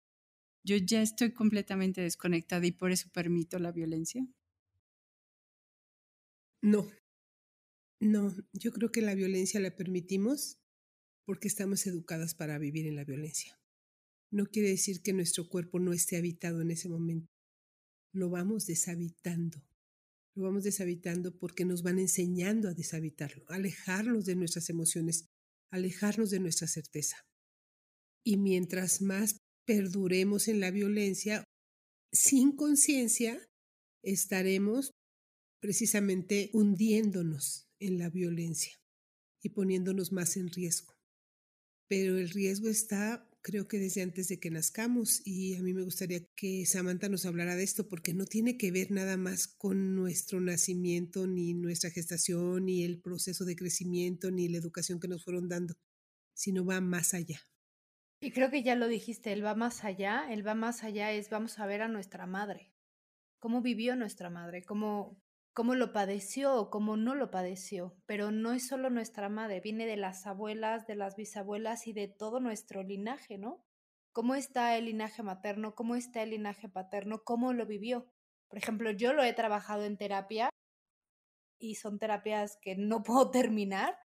yo 0.62 0.76
ya 0.76 1.00
estoy 1.00 1.32
completamente 1.32 2.02
desconectada 2.02 2.66
y 2.66 2.72
por 2.72 2.92
eso 2.92 3.08
permito 3.12 3.58
la 3.58 3.72
violencia? 3.72 4.26
No, 6.62 6.87
no, 8.00 8.34
yo 8.52 8.72
creo 8.72 8.92
que 8.92 9.00
la 9.00 9.14
violencia 9.14 9.58
la 9.58 9.74
permitimos 9.74 10.58
porque 11.24 11.48
estamos 11.48 11.87
educadas 11.87 12.34
para 12.34 12.58
vivir 12.58 12.87
en 12.87 12.96
la 12.96 13.04
violencia. 13.04 13.58
No 14.30 14.46
quiere 14.46 14.68
decir 14.68 15.02
que 15.02 15.12
nuestro 15.14 15.48
cuerpo 15.48 15.80
no 15.80 15.92
esté 15.92 16.18
habitado 16.18 16.61
en 16.61 16.70
ese 16.70 16.88
momento. 16.88 17.32
Lo 18.12 18.30
vamos 18.30 18.66
deshabitando. 18.66 19.67
Lo 20.38 20.44
vamos 20.44 20.62
deshabitando 20.62 21.37
porque 21.37 21.64
nos 21.64 21.83
van 21.83 21.98
enseñando 21.98 22.68
a 22.68 22.74
deshabitarlo, 22.74 23.44
alejarnos 23.48 24.24
de 24.24 24.37
nuestras 24.37 24.70
emociones, 24.70 25.27
alejarnos 25.72 26.31
de 26.31 26.38
nuestra 26.38 26.68
certeza. 26.68 27.16
Y 28.24 28.37
mientras 28.37 29.03
más 29.03 29.38
perduremos 29.66 30.46
en 30.46 30.61
la 30.61 30.70
violencia, 30.70 31.42
sin 32.12 32.55
conciencia, 32.55 33.44
estaremos 34.05 34.92
precisamente 35.61 36.51
hundiéndonos 36.53 37.66
en 37.81 37.98
la 37.98 38.09
violencia 38.09 38.79
y 39.42 39.48
poniéndonos 39.48 40.12
más 40.12 40.37
en 40.37 40.53
riesgo. 40.53 40.94
Pero 41.88 42.16
el 42.16 42.31
riesgo 42.31 42.68
está, 42.68 43.27
creo 43.42 43.68
que 43.68 43.79
desde 43.79 44.03
antes 44.03 44.29
de 44.29 44.38
que 44.38 44.51
nazcamos, 44.51 45.22
y 45.24 45.57
a 45.57 45.62
mí 45.62 45.72
me 45.72 45.83
gustaría 45.83 46.20
que 46.35 46.66
Samantha 46.66 47.09
nos 47.09 47.27
hablara 47.27 47.57
de 47.57 47.64
esto, 47.64 47.88
porque 47.88 48.14
no 48.14 48.24
tiene 48.24 48.57
que 48.57 48.70
ver 48.70 48.90
nada 48.90 49.16
más 49.16 49.48
con 49.48 49.94
nuestro 49.94 50.40
nacimiento, 50.40 51.27
ni 51.27 51.55
nuestra 51.55 51.90
gestación, 51.90 52.66
ni 52.66 52.85
el 52.85 53.01
proceso 53.01 53.44
de 53.44 53.57
crecimiento, 53.57 54.31
ni 54.31 54.48
la 54.48 54.59
educación 54.59 55.01
que 55.01 55.09
nos 55.09 55.24
fueron 55.24 55.48
dando, 55.48 55.74
sino 56.35 56.64
va 56.64 56.81
más 56.81 57.14
allá. 57.14 57.40
Y 58.20 58.33
creo 58.33 58.51
que 58.51 58.62
ya 58.62 58.74
lo 58.74 58.88
dijiste, 58.88 59.33
él 59.33 59.44
va 59.44 59.55
más 59.55 59.85
allá, 59.85 60.33
él 60.33 60.46
va 60.46 60.55
más 60.55 60.83
allá, 60.83 61.12
es 61.12 61.31
vamos 61.31 61.59
a 61.59 61.66
ver 61.66 61.83
a 61.83 61.88
nuestra 61.88 62.27
madre, 62.27 62.72
cómo 63.38 63.62
vivió 63.62 63.94
nuestra 63.94 64.29
madre, 64.29 64.64
cómo, 64.64 65.22
cómo 65.59 65.75
lo 65.75 65.92
padeció 65.92 66.55
o 66.55 66.71
cómo 66.71 66.97
no 66.97 67.16
lo 67.16 67.33
padeció, 67.33 67.97
pero 68.07 68.31
no 68.31 68.53
es 68.53 68.68
solo 68.68 68.90
nuestra 68.90 69.29
madre, 69.29 69.59
viene 69.59 69.87
de 69.87 69.97
las 69.97 70.25
abuelas, 70.25 70.87
de 70.87 70.94
las 70.94 71.16
bisabuelas 71.16 71.88
y 71.88 71.92
de 71.92 72.07
todo 72.07 72.38
nuestro 72.38 72.85
linaje, 72.85 73.38
¿no? 73.38 73.64
¿Cómo 74.12 74.37
está 74.37 74.77
el 74.77 74.85
linaje 74.85 75.25
materno? 75.25 75.75
¿Cómo 75.75 75.97
está 75.97 76.23
el 76.23 76.31
linaje 76.31 76.68
paterno? 76.68 77.25
¿Cómo 77.25 77.53
lo 77.55 77.66
vivió? 77.66 78.07
Por 78.47 78.59
ejemplo, 78.59 78.92
yo 78.92 79.12
lo 79.12 79.25
he 79.25 79.33
trabajado 79.33 79.83
en 79.83 79.97
terapia 79.97 80.49
y 81.59 81.75
son 81.75 81.99
terapias 81.99 82.57
que 82.62 82.77
no 82.77 83.03
puedo 83.03 83.33
terminar 83.33 83.99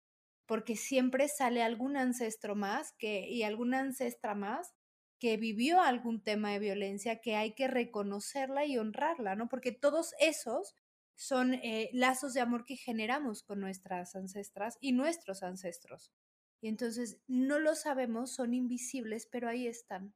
porque 0.46 0.76
siempre 0.76 1.26
sale 1.26 1.64
algún 1.64 1.96
ancestro 1.96 2.54
más 2.54 2.92
que, 2.96 3.28
y 3.28 3.42
alguna 3.42 3.80
ancestra 3.80 4.36
más 4.36 4.72
que 5.18 5.36
vivió 5.36 5.80
algún 5.80 6.22
tema 6.22 6.52
de 6.52 6.60
violencia 6.60 7.20
que 7.20 7.34
hay 7.34 7.54
que 7.54 7.66
reconocerla 7.66 8.66
y 8.66 8.78
honrarla, 8.78 9.34
¿no? 9.34 9.48
Porque 9.48 9.72
todos 9.72 10.14
esos 10.20 10.76
son 11.20 11.52
eh, 11.52 11.90
lazos 11.92 12.32
de 12.32 12.40
amor 12.40 12.64
que 12.64 12.76
generamos 12.76 13.42
con 13.42 13.60
nuestras 13.60 14.16
ancestras 14.16 14.78
y 14.80 14.92
nuestros 14.92 15.42
ancestros. 15.42 16.14
Y 16.62 16.68
entonces 16.68 17.20
no 17.26 17.58
lo 17.58 17.74
sabemos, 17.74 18.32
son 18.34 18.54
invisibles, 18.54 19.28
pero 19.30 19.46
ahí 19.46 19.66
están. 19.66 20.14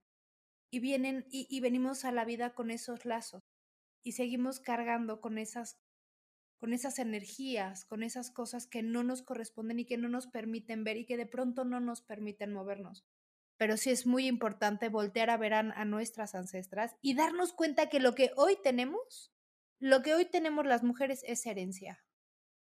Y 0.70 0.80
vienen 0.80 1.26
y, 1.30 1.60
venimos 1.60 2.06
a 2.06 2.10
la 2.10 2.24
vida 2.24 2.54
con 2.54 2.70
esos 2.70 3.04
lazos 3.04 3.42
y 4.02 4.12
seguimos 4.12 4.60
cargando 4.60 5.20
con 5.20 5.36
esas 5.36 5.78
con 6.56 6.72
esas 6.72 6.98
energías, 6.98 7.84
con 7.84 8.02
esas 8.02 8.30
cosas 8.30 8.66
que 8.66 8.82
no 8.82 9.04
nos 9.04 9.20
corresponden 9.20 9.80
y 9.80 9.84
que 9.84 9.98
no 9.98 10.08
nos 10.08 10.26
permiten 10.26 10.84
ver 10.84 10.96
y 10.96 11.04
que 11.04 11.18
de 11.18 11.26
pronto 11.26 11.66
no 11.66 11.80
nos 11.80 12.00
permiten 12.00 12.50
movernos. 12.50 13.04
Pero 13.58 13.76
sí 13.76 13.90
es 13.90 14.06
muy 14.06 14.26
importante 14.26 14.88
voltear 14.88 15.28
a 15.28 15.36
ver 15.36 15.52
a, 15.52 15.84
nuestras 15.84 16.34
ancestras 16.34 16.96
y 17.02 17.14
darnos 17.14 17.52
cuenta 17.52 17.90
que 17.90 18.00
lo 18.00 18.14
que 18.14 18.30
hoy 18.36 18.56
tenemos, 18.62 19.33
lo 19.84 20.00
que 20.00 20.14
hoy 20.14 20.24
tenemos 20.24 20.64
las 20.64 20.82
mujeres 20.82 21.22
es 21.26 21.44
herencia. 21.44 22.02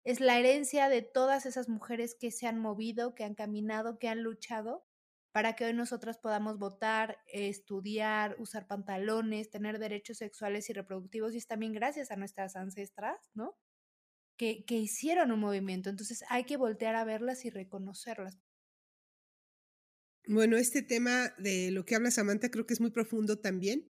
Es 0.03 0.19
la 0.19 0.39
herencia 0.39 0.89
de 0.89 1.03
todas 1.03 1.45
esas 1.45 1.69
mujeres 1.69 2.15
que 2.19 2.31
se 2.31 2.47
han 2.47 2.57
movido, 2.57 3.13
que 3.13 3.23
han 3.23 3.35
caminado, 3.35 3.99
que 3.99 4.07
han 4.07 4.23
luchado 4.23 4.87
para 5.31 5.55
que 5.55 5.65
hoy 5.65 5.73
nosotras 5.73 6.17
podamos 6.17 6.57
votar, 6.57 7.19
estudiar, 7.27 8.35
usar 8.39 8.65
pantalones, 8.65 9.51
tener 9.51 9.77
derechos 9.77 10.17
sexuales 10.17 10.67
y 10.71 10.73
reproductivos. 10.73 11.35
Y 11.35 11.37
es 11.37 11.45
también 11.45 11.73
gracias 11.73 12.09
a 12.09 12.15
nuestras 12.15 12.55
ancestras, 12.55 13.29
¿no? 13.35 13.55
que, 14.35 14.75
hicieron 14.75 15.31
un 15.31 15.39
movimiento. 15.39 15.91
Entonces 15.91 16.23
hay 16.29 16.45
que 16.45 16.57
voltear 16.57 16.95
a 16.95 17.03
verlas 17.03 17.45
y 17.45 17.51
reconocerlas. 17.51 18.39
Bueno, 20.25 20.57
este 20.57 20.81
tema 20.81 21.35
de 21.37 21.69
lo 21.69 21.85
que 21.85 21.93
habla 21.93 22.09
Samantha 22.09 22.49
creo 22.49 22.65
que 22.65 22.73
es 22.73 22.81
muy 22.81 22.89
profundo 22.89 23.39
también. 23.39 23.90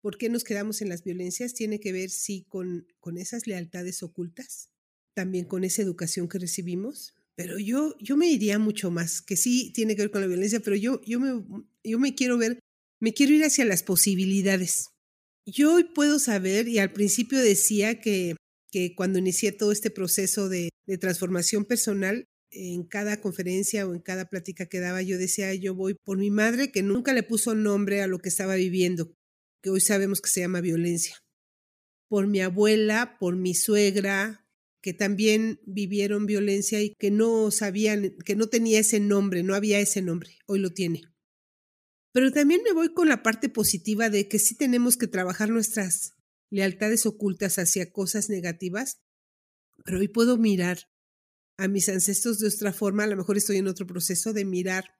¿Por 0.00 0.18
qué 0.18 0.28
nos 0.28 0.44
quedamos 0.44 0.80
en 0.82 0.88
las 0.88 1.02
violencias? 1.02 1.54
Tiene 1.54 1.80
que 1.80 1.92
ver, 1.92 2.10
sí, 2.10 2.44
con, 2.48 2.86
con 3.00 3.18
esas 3.18 3.46
lealtades 3.46 4.02
ocultas, 4.02 4.70
también 5.14 5.44
con 5.44 5.64
esa 5.64 5.82
educación 5.82 6.28
que 6.28 6.38
recibimos, 6.38 7.14
pero 7.34 7.58
yo, 7.58 7.96
yo 8.00 8.16
me 8.16 8.28
iría 8.28 8.58
mucho 8.58 8.90
más, 8.90 9.22
que 9.22 9.36
sí 9.36 9.72
tiene 9.72 9.94
que 9.94 10.02
ver 10.02 10.10
con 10.10 10.20
la 10.20 10.26
violencia, 10.26 10.60
pero 10.60 10.76
yo, 10.76 11.00
yo, 11.04 11.20
me, 11.20 11.44
yo 11.84 11.98
me 11.98 12.14
quiero 12.14 12.38
ver, 12.38 12.58
me 13.00 13.12
quiero 13.12 13.34
ir 13.34 13.44
hacia 13.44 13.64
las 13.64 13.82
posibilidades. 13.82 14.88
Yo 15.46 15.74
hoy 15.74 15.84
puedo 15.84 16.18
saber, 16.18 16.68
y 16.68 16.78
al 16.78 16.92
principio 16.92 17.38
decía 17.40 18.00
que 18.00 18.36
que 18.70 18.94
cuando 18.94 19.18
inicié 19.18 19.52
todo 19.52 19.72
este 19.72 19.90
proceso 19.90 20.48
de, 20.48 20.70
transformación 21.00 21.66
personal, 21.66 22.24
en 22.50 22.82
cada 22.82 23.20
conferencia 23.20 23.86
o 23.86 23.92
en 23.92 24.00
cada 24.00 24.24
plática 24.24 24.64
que 24.64 24.80
daba, 24.80 25.02
yo 25.02 25.18
decía, 25.18 25.52
yo 25.52 25.74
voy 25.74 25.96
por 26.02 26.16
mi 26.16 26.30
madre, 26.30 26.72
que 26.72 26.82
nunca 26.82 27.12
le 27.12 27.22
puso 27.22 27.54
nombre 27.54 28.00
a 28.00 28.06
lo 28.06 28.20
que 28.20 28.30
estaba 28.30 28.54
viviendo, 28.54 29.12
que 29.62 29.70
hoy 29.70 29.80
sabemos 29.80 30.20
que 30.20 30.30
se 30.30 30.40
llama 30.40 30.60
violencia. 30.60 31.16
Por 32.08 32.26
mi 32.26 32.40
abuela, 32.40 33.16
por 33.18 33.36
mi 33.36 33.54
suegra, 33.54 34.46
que 34.80 34.94
también 34.94 35.60
vivieron 35.66 36.26
violencia 36.26 36.80
y 36.80 36.94
que 36.98 37.10
no 37.10 37.50
sabían, 37.50 38.16
que 38.24 38.36
no 38.36 38.48
tenía 38.48 38.80
ese 38.80 39.00
nombre, 39.00 39.42
no 39.42 39.54
había 39.54 39.80
ese 39.80 40.02
nombre, 40.02 40.38
hoy 40.46 40.60
lo 40.60 40.70
tiene. 40.70 41.02
Pero 42.12 42.32
también 42.32 42.62
me 42.64 42.72
voy 42.72 42.94
con 42.94 43.08
la 43.08 43.22
parte 43.22 43.48
positiva 43.48 44.08
de 44.10 44.28
que 44.28 44.38
sí 44.38 44.56
tenemos 44.56 44.96
que 44.96 45.06
trabajar 45.06 45.50
nuestras 45.50 46.14
lealtades 46.50 47.06
ocultas 47.06 47.58
hacia 47.58 47.92
cosas 47.92 48.30
negativas, 48.30 49.00
pero 49.84 49.98
hoy 49.98 50.08
puedo 50.08 50.38
mirar 50.38 50.88
a 51.58 51.68
mis 51.68 51.88
ancestros 51.88 52.38
de 52.38 52.48
otra 52.48 52.72
forma, 52.72 53.04
a 53.04 53.08
lo 53.08 53.16
mejor 53.16 53.36
estoy 53.36 53.56
en 53.56 53.66
otro 53.66 53.86
proceso 53.86 54.32
de 54.32 54.44
mirar 54.44 54.96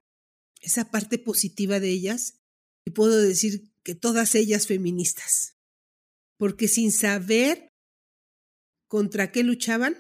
esa 0.60 0.90
parte 0.90 1.18
positiva 1.18 1.78
de 1.80 1.88
ellas 1.88 2.40
y 2.84 2.90
puedo 2.90 3.16
decir 3.16 3.72
que 3.88 3.94
todas 3.94 4.34
ellas 4.34 4.66
feministas, 4.66 5.56
porque 6.36 6.68
sin 6.68 6.92
saber 6.92 7.72
contra 8.86 9.32
qué 9.32 9.42
luchaban, 9.42 9.96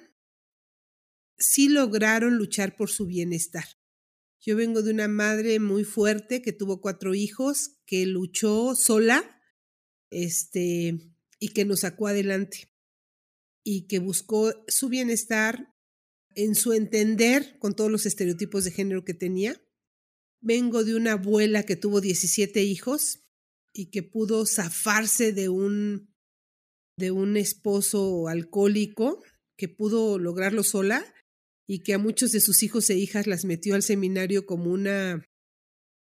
sí 1.38 1.70
lograron 1.70 2.36
luchar 2.36 2.76
por 2.76 2.90
su 2.90 3.06
bienestar. 3.06 3.64
Yo 4.40 4.56
vengo 4.56 4.82
de 4.82 4.90
una 4.90 5.08
madre 5.08 5.58
muy 5.58 5.84
fuerte 5.84 6.42
que 6.42 6.52
tuvo 6.52 6.82
cuatro 6.82 7.14
hijos, 7.14 7.78
que 7.86 8.04
luchó 8.04 8.74
sola, 8.76 9.40
este, 10.10 11.14
y 11.38 11.54
que 11.54 11.64
nos 11.64 11.80
sacó 11.80 12.08
adelante 12.08 12.70
y 13.64 13.86
que 13.86 14.00
buscó 14.00 14.52
su 14.68 14.90
bienestar 14.90 15.74
en 16.34 16.56
su 16.56 16.74
entender 16.74 17.58
con 17.58 17.74
todos 17.74 17.90
los 17.90 18.04
estereotipos 18.04 18.64
de 18.64 18.70
género 18.70 19.06
que 19.06 19.14
tenía. 19.14 19.58
Vengo 20.42 20.84
de 20.84 20.94
una 20.94 21.12
abuela 21.12 21.62
que 21.62 21.76
tuvo 21.76 22.02
17 22.02 22.62
hijos 22.64 23.24
y 23.78 23.90
que 23.90 24.02
pudo 24.02 24.44
zafarse 24.44 25.32
de 25.32 25.48
un 25.48 26.12
de 26.98 27.12
un 27.12 27.36
esposo 27.36 28.26
alcohólico 28.26 29.22
que 29.56 29.68
pudo 29.68 30.18
lograrlo 30.18 30.64
sola 30.64 31.14
y 31.68 31.84
que 31.84 31.94
a 31.94 31.98
muchos 31.98 32.32
de 32.32 32.40
sus 32.40 32.64
hijos 32.64 32.90
e 32.90 32.98
hijas 32.98 33.28
las 33.28 33.44
metió 33.44 33.76
al 33.76 33.84
seminario 33.84 34.46
como 34.46 34.72
una 34.72 35.24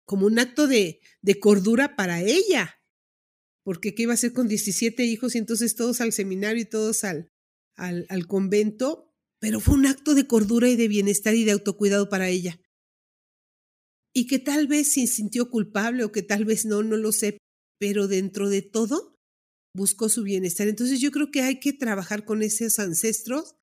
como 0.04 0.26
un 0.26 0.40
acto 0.40 0.68
de, 0.68 1.00
de 1.22 1.40
cordura 1.40 1.96
para 1.96 2.24
ella. 2.24 2.82
Porque 3.64 3.94
qué 3.94 4.04
iba 4.04 4.14
a 4.14 4.16
hacer 4.16 4.34
con 4.34 4.48
17 4.48 5.04
hijos 5.04 5.36
y 5.36 5.38
entonces 5.38 5.76
todos 5.76 6.02
al 6.02 6.12
seminario 6.12 6.64
y 6.64 6.66
todos 6.66 7.04
al, 7.04 7.30
al, 7.76 8.08
al 8.10 8.26
convento, 8.26 9.14
pero 9.40 9.60
fue 9.60 9.76
un 9.76 9.86
acto 9.86 10.16
de 10.16 10.26
cordura 10.26 10.70
y 10.70 10.76
de 10.76 10.88
bienestar 10.88 11.36
y 11.36 11.46
de 11.46 11.52
autocuidado 11.52 12.10
para 12.10 12.30
ella. 12.30 12.60
Y 14.12 14.26
que 14.26 14.40
tal 14.40 14.66
vez 14.66 14.94
se 14.94 15.06
sintió 15.06 15.52
culpable 15.52 16.04
o 16.04 16.12
que 16.12 16.24
tal 16.24 16.46
vez 16.46 16.66
no, 16.66 16.82
no 16.82 16.98
lo 16.98 17.12
sé, 17.12 17.38
pero 17.80 18.08
dentro 18.08 18.50
de 18.50 18.62
todo 18.62 19.20
buscó 19.76 20.10
su 20.10 20.24
bienestar. 20.24 20.68
Entonces 20.68 21.00
yo 21.00 21.12
creo 21.12 21.32
que 21.32 21.42
hay 21.42 21.60
que 21.60 21.74
trabajar 21.74 22.26
con 22.26 22.42
esos 22.42 22.80
ancestros 22.80 23.56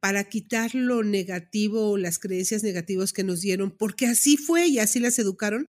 para 0.00 0.24
quitar 0.24 0.74
lo 0.74 1.02
negativo 1.02 1.90
o 1.90 1.96
las 1.96 2.18
creencias 2.18 2.62
negativas 2.62 3.12
que 3.12 3.24
nos 3.24 3.40
dieron, 3.40 3.70
porque 3.76 4.06
así 4.06 4.36
fue 4.36 4.68
y 4.68 4.78
así 4.78 5.00
las 5.00 5.18
educaron, 5.18 5.66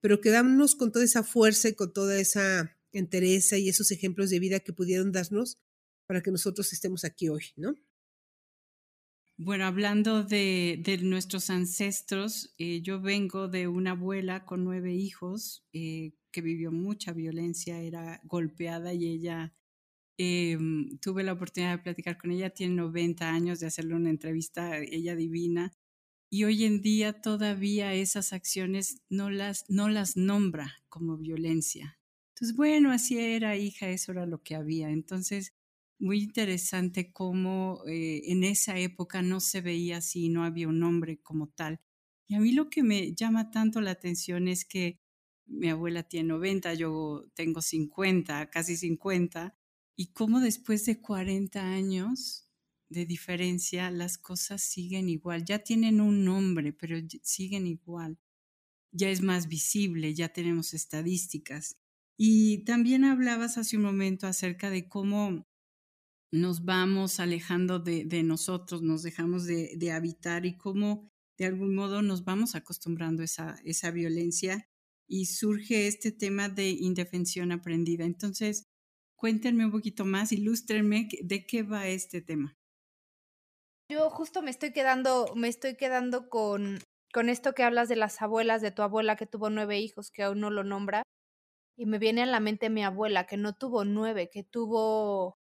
pero 0.00 0.20
quedámonos 0.20 0.76
con 0.76 0.92
toda 0.92 1.04
esa 1.04 1.24
fuerza 1.24 1.68
y 1.68 1.74
con 1.74 1.92
toda 1.92 2.18
esa 2.18 2.78
entereza 2.92 3.58
y 3.58 3.68
esos 3.68 3.90
ejemplos 3.90 4.30
de 4.30 4.38
vida 4.38 4.60
que 4.60 4.72
pudieron 4.72 5.10
darnos 5.10 5.58
para 6.06 6.22
que 6.22 6.30
nosotros 6.30 6.72
estemos 6.72 7.04
aquí 7.04 7.28
hoy, 7.28 7.46
¿no? 7.56 7.74
Bueno, 9.36 9.64
hablando 9.64 10.22
de, 10.22 10.80
de 10.84 10.98
nuestros 10.98 11.50
ancestros, 11.50 12.54
eh, 12.56 12.82
yo 12.82 13.00
vengo 13.00 13.48
de 13.48 13.66
una 13.66 13.90
abuela 13.90 14.44
con 14.44 14.62
nueve 14.62 14.94
hijos 14.94 15.66
eh, 15.72 16.12
que 16.34 16.40
vivió 16.40 16.72
mucha 16.72 17.12
violencia, 17.12 17.80
era 17.80 18.20
golpeada 18.24 18.92
y 18.92 19.06
ella, 19.06 19.54
eh, 20.18 20.58
tuve 21.00 21.22
la 21.22 21.34
oportunidad 21.34 21.76
de 21.76 21.82
platicar 21.84 22.18
con 22.18 22.32
ella, 22.32 22.50
tiene 22.50 22.74
90 22.74 23.30
años, 23.30 23.60
de 23.60 23.68
hacerle 23.68 23.94
una 23.94 24.10
entrevista, 24.10 24.78
ella 24.78 25.14
divina, 25.14 25.72
y 26.28 26.42
hoy 26.42 26.64
en 26.64 26.82
día 26.82 27.20
todavía 27.20 27.94
esas 27.94 28.32
acciones 28.32 29.00
no 29.08 29.30
las, 29.30 29.64
no 29.68 29.88
las 29.88 30.16
nombra 30.16 30.74
como 30.88 31.16
violencia. 31.16 32.00
Entonces, 32.30 32.56
bueno, 32.56 32.90
así 32.90 33.16
era, 33.16 33.56
hija, 33.56 33.88
eso 33.90 34.10
era 34.10 34.26
lo 34.26 34.42
que 34.42 34.56
había. 34.56 34.90
Entonces, 34.90 35.54
muy 36.00 36.20
interesante 36.20 37.12
cómo 37.12 37.84
eh, 37.86 38.22
en 38.24 38.42
esa 38.42 38.76
época 38.80 39.22
no 39.22 39.38
se 39.38 39.60
veía 39.60 39.98
así, 39.98 40.30
no 40.30 40.42
había 40.42 40.66
un 40.66 40.80
nombre 40.80 41.20
como 41.22 41.50
tal. 41.50 41.80
Y 42.26 42.34
a 42.34 42.40
mí 42.40 42.50
lo 42.50 42.70
que 42.70 42.82
me 42.82 43.14
llama 43.14 43.52
tanto 43.52 43.80
la 43.80 43.92
atención 43.92 44.48
es 44.48 44.64
que 44.64 44.98
mi 45.46 45.68
abuela 45.68 46.02
tiene 46.02 46.28
90, 46.28 46.74
yo 46.74 47.30
tengo 47.34 47.60
50, 47.60 48.50
casi 48.50 48.76
50, 48.76 49.56
y 49.96 50.12
cómo 50.12 50.40
después 50.40 50.84
de 50.86 51.00
40 51.00 51.60
años 51.62 52.48
de 52.88 53.06
diferencia 53.06 53.90
las 53.90 54.18
cosas 54.18 54.62
siguen 54.62 55.08
igual, 55.08 55.44
ya 55.44 55.58
tienen 55.60 56.00
un 56.00 56.24
nombre, 56.24 56.72
pero 56.72 56.96
siguen 57.22 57.66
igual. 57.66 58.18
Ya 58.92 59.10
es 59.10 59.22
más 59.22 59.48
visible, 59.48 60.14
ya 60.14 60.28
tenemos 60.28 60.72
estadísticas. 60.74 61.76
Y 62.16 62.64
también 62.64 63.04
hablabas 63.04 63.58
hace 63.58 63.76
un 63.76 63.82
momento 63.82 64.26
acerca 64.26 64.70
de 64.70 64.88
cómo 64.88 65.46
nos 66.30 66.64
vamos 66.64 67.20
alejando 67.20 67.78
de, 67.80 68.22
nosotros, 68.22 68.82
nos 68.82 69.02
dejamos 69.02 69.46
de, 69.46 69.92
habitar 69.92 70.46
y 70.46 70.56
cómo 70.56 71.10
de 71.38 71.46
algún 71.46 71.74
modo 71.74 72.02
nos 72.02 72.24
vamos 72.24 72.54
acostumbrando 72.54 73.22
a 73.22 73.24
esa, 73.24 73.56
esa 73.64 73.90
violencia 73.90 74.68
y 75.06 75.26
surge 75.26 75.86
este 75.86 76.12
tema 76.12 76.48
de 76.48 76.70
indefensión 76.70 77.52
aprendida. 77.52 78.04
Entonces, 78.04 78.64
cuéntenme 79.16 79.64
un 79.64 79.72
poquito 79.72 80.04
más, 80.04 80.32
ilústrenme 80.32 81.08
de 81.22 81.46
qué 81.46 81.62
va 81.62 81.88
este 81.88 82.20
tema. 82.22 82.56
Yo 83.90 84.08
justo 84.10 84.42
me 84.42 84.50
estoy 84.50 84.72
quedando, 84.72 85.26
me 85.36 85.48
estoy 85.48 85.76
quedando 85.76 86.28
con, 86.28 86.78
con 87.12 87.28
esto 87.28 87.52
que 87.52 87.62
hablas 87.62 87.88
de 87.88 87.96
las 87.96 88.22
abuelas, 88.22 88.62
de 88.62 88.70
tu 88.70 88.82
abuela 88.82 89.16
que 89.16 89.26
tuvo 89.26 89.50
nueve 89.50 89.78
hijos, 89.78 90.10
que 90.10 90.22
aún 90.22 90.40
no 90.40 90.50
lo 90.50 90.64
nombra. 90.64 91.02
Y 91.76 91.86
me 91.86 91.98
viene 91.98 92.22
a 92.22 92.26
la 92.26 92.40
mente 92.40 92.70
mi 92.70 92.84
abuela, 92.84 93.26
que 93.26 93.36
no 93.36 93.54
tuvo 93.54 93.84
nueve, 93.84 94.30
que 94.32 94.42
tuvo 94.44 95.36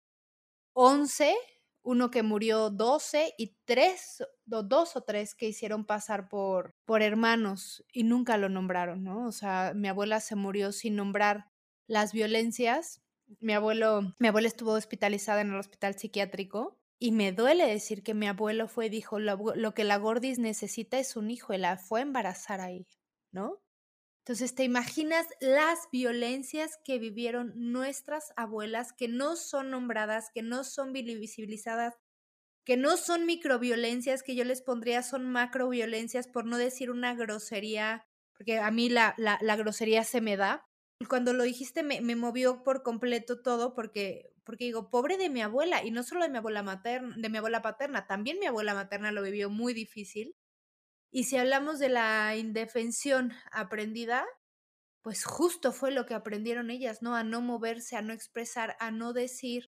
11, 0.75 1.35
uno 1.83 2.09
que 2.09 2.23
murió 2.23 2.69
12 2.69 3.33
y 3.37 3.55
tres, 3.65 4.23
dos 4.45 4.95
o 4.95 5.01
tres 5.01 5.35
que 5.35 5.47
hicieron 5.47 5.85
pasar 5.85 6.27
por, 6.29 6.75
por 6.85 7.01
hermanos 7.01 7.83
y 7.91 8.03
nunca 8.03 8.37
lo 8.37 8.49
nombraron, 8.49 9.03
¿no? 9.03 9.25
O 9.27 9.31
sea, 9.31 9.73
mi 9.75 9.87
abuela 9.87 10.19
se 10.19 10.35
murió 10.35 10.71
sin 10.71 10.95
nombrar 10.95 11.45
las 11.87 12.13
violencias. 12.13 13.01
Mi 13.39 13.53
abuelo, 13.53 14.13
mi 14.19 14.27
abuela 14.27 14.47
estuvo 14.47 14.71
hospitalizada 14.73 15.41
en 15.41 15.51
el 15.51 15.59
hospital 15.59 15.95
psiquiátrico 15.97 16.77
y 16.99 17.11
me 17.11 17.31
duele 17.31 17.65
decir 17.67 18.03
que 18.03 18.13
mi 18.13 18.27
abuelo 18.27 18.67
fue, 18.67 18.89
dijo, 18.89 19.19
lo, 19.19 19.37
lo 19.55 19.73
que 19.73 19.83
la 19.83 19.97
Gordis 19.97 20.39
necesita 20.39 20.99
es 20.99 21.15
un 21.15 21.31
hijo 21.31 21.53
y 21.53 21.57
la 21.57 21.77
fue 21.77 21.99
a 21.99 22.03
embarazar 22.03 22.61
ahí, 22.61 22.87
¿no? 23.31 23.61
Entonces, 24.25 24.55
¿te 24.55 24.63
imaginas 24.63 25.27
las 25.41 25.79
violencias 25.91 26.79
que 26.85 26.97
vivieron 26.97 27.51
nuestras 27.55 28.31
abuelas, 28.37 28.93
que 28.93 29.09
no 29.09 29.35
son 29.35 29.69
nombradas, 29.69 30.29
que 30.33 30.41
no 30.41 30.63
son 30.63 30.93
visibilizadas, 30.93 31.95
que 32.65 32.77
no 32.77 32.97
son 32.97 33.25
microviolencias, 33.25 34.23
que 34.23 34.35
yo 34.35 34.43
les 34.45 34.61
pondría 34.61 35.03
son 35.03 35.25
macroviolencias, 35.29 36.27
por 36.27 36.45
no 36.45 36.57
decir 36.57 36.91
una 36.91 37.13
grosería, 37.13 38.05
porque 38.37 38.59
a 38.59 38.71
mí 38.71 38.89
la, 38.89 39.15
la, 39.17 39.55
grosería 39.55 40.03
se 40.03 40.21
me 40.21 40.37
da. 40.37 40.65
Cuando 41.09 41.33
lo 41.33 41.43
dijiste 41.43 41.83
me, 41.83 42.01
me, 42.01 42.15
movió 42.15 42.63
por 42.63 42.83
completo 42.83 43.41
todo, 43.41 43.73
porque, 43.73 44.33
porque 44.45 44.65
digo, 44.65 44.89
pobre 44.89 45.17
de 45.17 45.29
mi 45.29 45.41
abuela, 45.41 45.83
y 45.83 45.91
no 45.91 46.03
solo 46.03 46.23
de 46.23 46.29
mi 46.29 46.37
abuela 46.37 46.63
materna, 46.63 47.15
de 47.17 47.29
mi 47.29 47.37
abuela 47.37 47.61
paterna, 47.61 48.07
también 48.07 48.39
mi 48.39 48.45
abuela 48.45 48.73
materna 48.73 49.11
lo 49.11 49.21
vivió 49.21 49.49
muy 49.49 49.73
difícil. 49.73 50.35
Y 51.11 51.25
si 51.25 51.37
hablamos 51.37 51.79
de 51.79 51.89
la 51.89 52.35
indefensión 52.37 53.33
aprendida, 53.51 54.25
pues 55.03 55.25
justo 55.25 55.73
fue 55.73 55.91
lo 55.91 56.05
que 56.05 56.13
aprendieron 56.13 56.71
ellas, 56.71 57.01
¿no? 57.01 57.15
A 57.15 57.23
no 57.23 57.41
moverse, 57.41 57.97
a 57.97 58.01
no 58.01 58.13
expresar, 58.13 58.77
a 58.79 58.89
no 58.89 59.11
decir, 59.11 59.69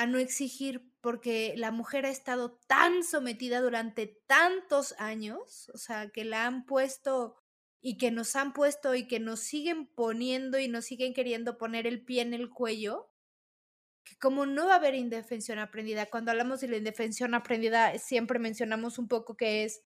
a 0.00 0.06
no 0.06 0.18
exigir, 0.18 0.90
porque 1.02 1.52
la 1.56 1.70
mujer 1.70 2.06
ha 2.06 2.10
estado 2.10 2.58
tan 2.66 3.04
sometida 3.04 3.60
durante 3.60 4.06
tantos 4.26 4.94
años, 4.98 5.70
o 5.74 5.76
sea, 5.76 6.08
que 6.08 6.24
la 6.24 6.46
han 6.46 6.64
puesto 6.64 7.36
y 7.82 7.98
que 7.98 8.10
nos 8.10 8.34
han 8.34 8.54
puesto 8.54 8.94
y 8.94 9.06
que 9.06 9.20
nos 9.20 9.40
siguen 9.40 9.86
poniendo 9.86 10.58
y 10.58 10.68
nos 10.68 10.86
siguen 10.86 11.12
queriendo 11.12 11.58
poner 11.58 11.86
el 11.86 12.02
pie 12.02 12.22
en 12.22 12.32
el 12.32 12.48
cuello, 12.48 13.10
que 14.02 14.16
como 14.16 14.46
no 14.46 14.68
va 14.68 14.74
a 14.74 14.76
haber 14.76 14.94
indefensión 14.94 15.58
aprendida, 15.58 16.06
cuando 16.06 16.30
hablamos 16.30 16.60
de 16.62 16.68
la 16.68 16.78
indefensión 16.78 17.34
aprendida 17.34 17.98
siempre 17.98 18.38
mencionamos 18.38 18.98
un 18.98 19.06
poco 19.06 19.36
que 19.36 19.64
es 19.64 19.82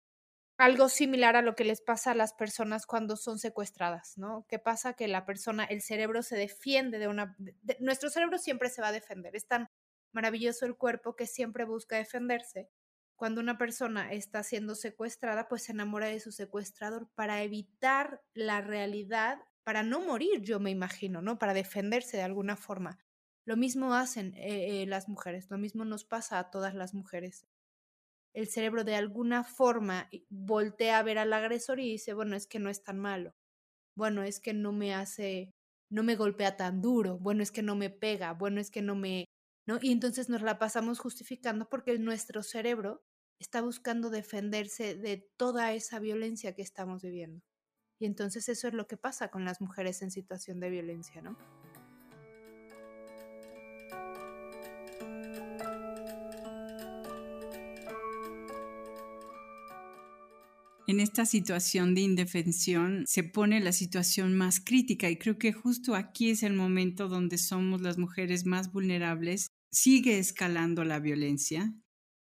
algo 0.57 0.89
similar 0.89 1.35
a 1.35 1.43
lo 1.43 1.57
que 1.57 1.65
les 1.65 1.81
pasa 1.81 2.13
a 2.13 2.15
las 2.15 2.33
personas 2.35 2.87
cuando 2.87 3.17
son 3.17 3.41
secuestradas, 3.41 4.17
¿no? 4.17 4.47
¿Qué 4.49 4.61
pasa? 4.61 4.95
Que 4.95 5.09
la 5.09 5.27
persona, 5.27 5.65
el 5.65 5.83
cerebro 5.83 6.23
se 6.23 6.37
defiende 6.37 7.01
de 7.01 7.09
una... 7.09 7.37
nuestro 7.81 8.11
cerebro 8.11 8.39
siempre 8.39 8.69
se 8.69 8.81
va 8.81 8.89
a 8.89 8.93
defender. 8.93 9.35
Es 9.35 9.49
tan 9.49 9.69
maravilloso 10.15 10.67
el 10.67 10.77
cuerpo 10.77 11.17
que 11.17 11.27
siempre 11.27 11.65
busca 11.65 11.97
defenderse. 11.97 12.71
Cuando 13.17 13.41
una 13.41 13.59
persona 13.59 14.13
está 14.13 14.43
siendo 14.43 14.75
secuestrada, 14.75 15.49
pues 15.49 15.65
se 15.65 15.73
enamora 15.73 16.07
de 16.07 16.21
su 16.21 16.33
secuestrador 16.33 17.09
para 17.15 17.43
evitar 17.43 18.23
la 18.35 18.61
realidad, 18.61 19.39
para 19.63 19.83
no 19.83 20.01
morir, 20.01 20.41
yo 20.41 20.61
me 20.61 20.71
imagino, 20.71 21.23
¿no? 21.23 21.39
Para 21.39 21.55
defenderse 21.55 22.17
de 22.17 22.23
alguna 22.23 22.57
forma. 22.57 22.99
Lo 23.45 23.57
mismo 23.57 23.95
hacen 23.95 24.35
eh, 24.37 24.83
eh, 24.83 24.87
las 24.87 25.09
mujeres, 25.09 25.51
lo 25.51 25.59
mismo 25.59 25.85
nos 25.85 26.05
pasa 26.05 26.39
a 26.39 26.51
todas 26.51 26.75
las 26.75 26.95
mujeres 26.95 27.47
el 28.35 28.49
cerebro 28.49 28.85
de 28.85 28.97
alguna 28.97 29.45
forma 29.45 30.11
voltea 30.29 30.99
a 30.99 31.03
ver 31.03 31.19
al 31.19 31.33
agresor 31.33 31.81
y 31.81 31.89
dice, 31.89 32.13
bueno, 32.15 32.37
es 32.37 32.47
que 32.47 32.59
no 32.59 32.69
es 32.69 32.83
tan 32.83 32.99
malo, 32.99 33.35
bueno, 33.97 34.23
es 34.25 34.41
que 34.41 34.53
no 34.53 34.73
me 34.73 34.93
hace, 34.93 35.53
no 35.89 36.03
me 36.03 36.17
golpea 36.17 36.57
tan 36.57 36.83
duro, 36.83 37.17
bueno, 37.19 37.43
es 37.43 37.53
que 37.53 37.63
no 37.63 37.77
me 37.77 37.91
pega, 37.91 38.33
bueno, 38.33 38.61
es 38.61 38.71
que 38.71 38.83
no 38.83 38.97
me, 38.97 39.25
¿no? 39.67 39.79
Y 39.81 39.93
entonces 39.93 40.29
nos 40.29 40.43
la 40.43 40.59
pasamos 40.59 40.99
justificando 40.99 41.69
porque 41.69 41.99
nuestro 41.99 42.43
cerebro 42.43 43.03
está 43.39 43.63
buscando 43.63 44.11
defenderse 44.11 44.95
de 44.95 45.29
toda 45.37 45.73
esa 45.73 45.99
violencia 45.99 46.55
que 46.55 46.63
estamos 46.63 47.03
viviendo. 47.03 47.43
Y 47.99 48.07
entonces 48.07 48.49
eso 48.49 48.69
es 48.69 48.75
lo 48.75 48.87
que 48.87 48.97
pasa 48.97 49.29
con 49.29 49.45
las 49.45 49.61
mujeres 49.61 50.03
en 50.03 50.11
situación 50.11 50.61
de 50.61 50.71
violencia, 50.71 51.23
¿no? 51.23 51.37
en 60.87 61.01
esta 61.01 61.27
situación 61.27 61.95
de 61.95 62.03
indefensión 62.03 63.05
se 63.07 63.25
pone 63.25 63.61
la 63.61 63.73
situación 63.73 64.37
más 64.37 64.61
crítica 64.61 65.11
y 65.11 65.17
creo 65.17 65.39
que 65.39 65.53
justo 65.53 65.95
aquí 65.95 66.31
es 66.31 66.43
el 66.43 66.53
momento 66.53 67.09
donde 67.09 67.39
somos 67.39 67.81
las 67.81 67.99
mujeres 67.99 68.45
más 68.47 68.71
vulnerables 68.71 69.51
Sigue 69.75 70.21
escalando 70.21 70.85
la 70.85 71.01
violencia. 71.01 71.75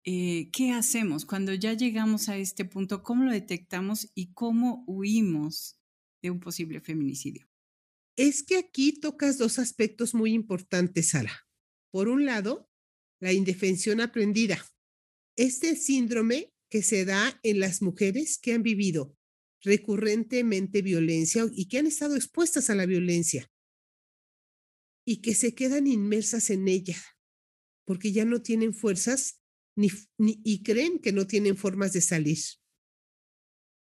Eh, 0.03 0.49
¿Qué 0.51 0.71
hacemos 0.71 1.23
cuando 1.23 1.53
ya 1.53 1.71
llegamos 1.71 2.27
a 2.27 2.35
este 2.37 2.65
punto? 2.65 3.01
¿Cómo 3.01 3.23
lo 3.23 3.31
detectamos 3.31 4.11
y 4.13 4.33
cómo 4.33 4.83
huimos 4.87 5.79
de 6.21 6.31
un 6.31 6.41
posible 6.41 6.81
feminicidio? 6.81 7.47
Es 8.17 8.43
que 8.43 8.57
aquí 8.57 8.91
tocas 8.91 9.37
dos 9.37 9.57
aspectos 9.57 10.13
muy 10.13 10.33
importantes, 10.33 11.11
Sara. 11.11 11.31
Por 11.91 12.09
un 12.09 12.25
lado, 12.25 12.69
la 13.21 13.31
indefensión 13.31 14.01
aprendida. 14.01 14.61
Este 15.37 15.77
síndrome 15.77 16.53
que 16.69 16.83
se 16.83 17.05
da 17.05 17.39
en 17.43 17.61
las 17.61 17.81
mujeres 17.81 18.37
que 18.37 18.51
han 18.51 18.63
vivido 18.63 19.15
recurrentemente 19.61 20.81
violencia 20.81 21.45
y 21.53 21.69
que 21.69 21.77
han 21.77 21.87
estado 21.87 22.17
expuestas 22.17 22.69
a 22.69 22.75
la 22.75 22.85
violencia 22.85 23.49
y 25.07 25.21
que 25.21 25.33
se 25.35 25.55
quedan 25.55 25.87
inmersas 25.87 26.49
en 26.49 26.67
ella 26.67 26.97
porque 27.89 28.11
ya 28.11 28.23
no 28.23 28.43
tienen 28.43 28.75
fuerzas 28.75 29.41
ni, 29.75 29.89
y 30.19 30.61
creen 30.61 30.99
que 30.99 31.11
no 31.11 31.25
tienen 31.25 31.57
formas 31.57 31.91
de 31.91 32.01
salir. 32.01 32.37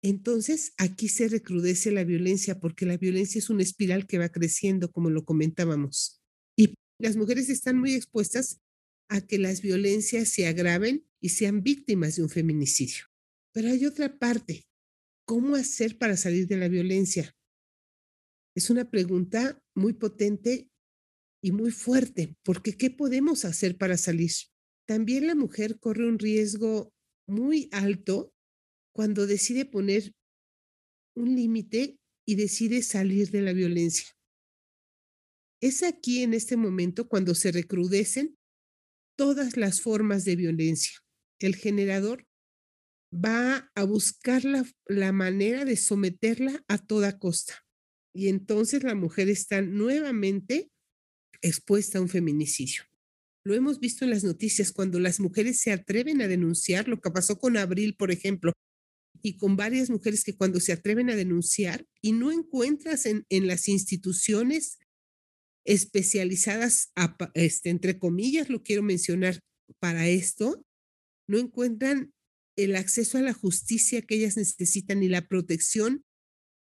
Entonces, 0.03 0.73
aquí 0.79 1.11
se 1.11 1.29
recrudece 1.29 1.93
la 1.93 2.03
violencia 2.03 2.59
porque 2.59 2.87
la 2.87 2.97
violencia 2.97 3.39
es 3.39 3.51
una 3.51 3.63
espiral 3.63 4.07
que 4.07 4.17
va 4.17 4.31
creciendo, 4.31 4.91
como 4.91 5.11
lo 5.11 5.27
comentábamos. 5.27 6.23
Y 6.57 6.73
las 6.99 7.17
mujeres 7.17 7.51
están 7.51 7.77
muy 7.77 7.93
expuestas 7.93 8.63
a 9.11 9.21
que 9.21 9.37
las 9.37 9.61
violencias 9.61 10.31
se 10.31 10.47
agraven 10.47 11.07
y 11.21 11.29
sean 11.29 11.63
víctimas 11.63 12.17
de 12.17 12.23
un 12.23 12.31
feminicidio. 12.31 13.05
Pero 13.53 13.69
hay 13.69 13.85
otra 13.85 14.19
parte. 14.19 14.65
¿Cómo 15.27 15.55
hacer 15.55 15.99
para 15.99 16.17
salir 16.17 16.47
de 16.47 16.57
la 16.57 16.69
violencia? 16.69 17.37
Es 18.57 18.71
una 18.71 18.91
pregunta 18.91 19.63
muy 19.75 19.93
potente 19.93 20.72
y 21.43 21.53
muy 21.53 21.71
fuerte, 21.71 22.37
porque 22.45 22.77
¿qué 22.77 22.91
podemos 22.91 23.45
hacer 23.45 23.77
para 23.77 23.97
salir? 23.97 24.31
También 24.87 25.27
la 25.27 25.35
mujer 25.35 25.79
corre 25.79 26.09
un 26.09 26.19
riesgo 26.19 26.93
muy 27.27 27.69
alto 27.73 28.33
cuando 28.95 29.27
decide 29.27 29.65
poner 29.65 30.15
un 31.17 31.35
límite 31.35 31.99
y 32.27 32.37
decide 32.37 32.83
salir 32.83 33.31
de 33.31 33.43
la 33.43 33.53
violencia. 33.53 34.09
Es 35.61 35.83
aquí 35.83 36.23
en 36.23 36.35
este 36.35 36.57
momento 36.57 37.09
cuando 37.09 37.35
se 37.35 37.53
recrudecen 37.53 38.37
todas 39.17 39.57
las 39.57 39.81
formas 39.81 40.25
de 40.25 40.37
violencia 40.37 41.03
el 41.47 41.57
generador 41.57 42.27
va 43.13 43.71
a 43.75 43.85
buscar 43.85 44.43
la, 44.45 45.13
manera 45.13 45.65
de 45.65 45.77
someterla 45.77 46.65
a 46.69 46.79
toda 46.79 47.19
costa. 47.19 47.65
Y 48.15 48.29
entonces 48.29 48.85
la 48.85 48.95
mujer 48.95 49.29
está 49.29 49.61
nuevamente 49.61 50.71
expuesta 51.43 51.99
a 51.99 52.01
un 52.01 52.09
feminicidio. 52.09 52.85
Lo 53.45 53.55
hemos 53.55 53.81
visto 53.81 54.05
en 54.05 54.11
las 54.11 54.25
noticias 54.25 54.73
cuando 54.73 55.01
las 55.01 55.21
mujeres 55.21 55.61
se 55.61 55.73
atreven 55.73 56.23
a 56.23 56.29
denunciar, 56.29 56.89
lo 56.89 57.01
que 57.01 57.11
pasó 57.11 57.39
con 57.39 57.57
Abril, 57.57 57.97
por 57.97 58.11
ejemplo, 58.11 58.53
y 59.21 59.37
con 59.37 59.57
varias 59.57 59.91
mujeres 59.91 60.25
que 60.25 60.37
cuando 60.37 60.61
se 60.61 60.73
atreven 60.73 61.11
a 61.11 61.17
denunciar 61.17 61.87
y 62.01 62.13
no 62.13 62.33
encuentras 62.33 63.07
en, 63.07 63.25
en 63.29 63.47
las 63.47 63.69
instituciones 63.69 64.79
especializadas, 65.65 66.93
este, 67.35 67.71
entre 67.71 67.99
comillas, 67.99 68.49
lo 68.49 68.63
quiero 68.63 68.83
mencionar 68.83 69.41
para 69.79 70.09
esto, 70.09 70.65
no 71.29 71.39
encuentran 71.39 72.13
el 72.57 72.77
acceso 72.77 73.19
a 73.19 73.23
la 73.23 73.33
justicia 73.33 74.03
que 74.03 74.17
ellas 74.17 74.37
necesitan 74.37 75.03
y 75.03 75.09
la 75.09 75.27
protección 75.27 76.05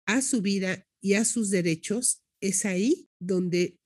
a 0.07 0.23
su 0.23 0.41
vida 0.41 0.87
y 1.03 1.15
a 1.15 1.25
sus 1.25 1.51
derechos, 1.51 2.23
es 2.41 2.65
ahí 2.65 3.09
donde 3.21 3.79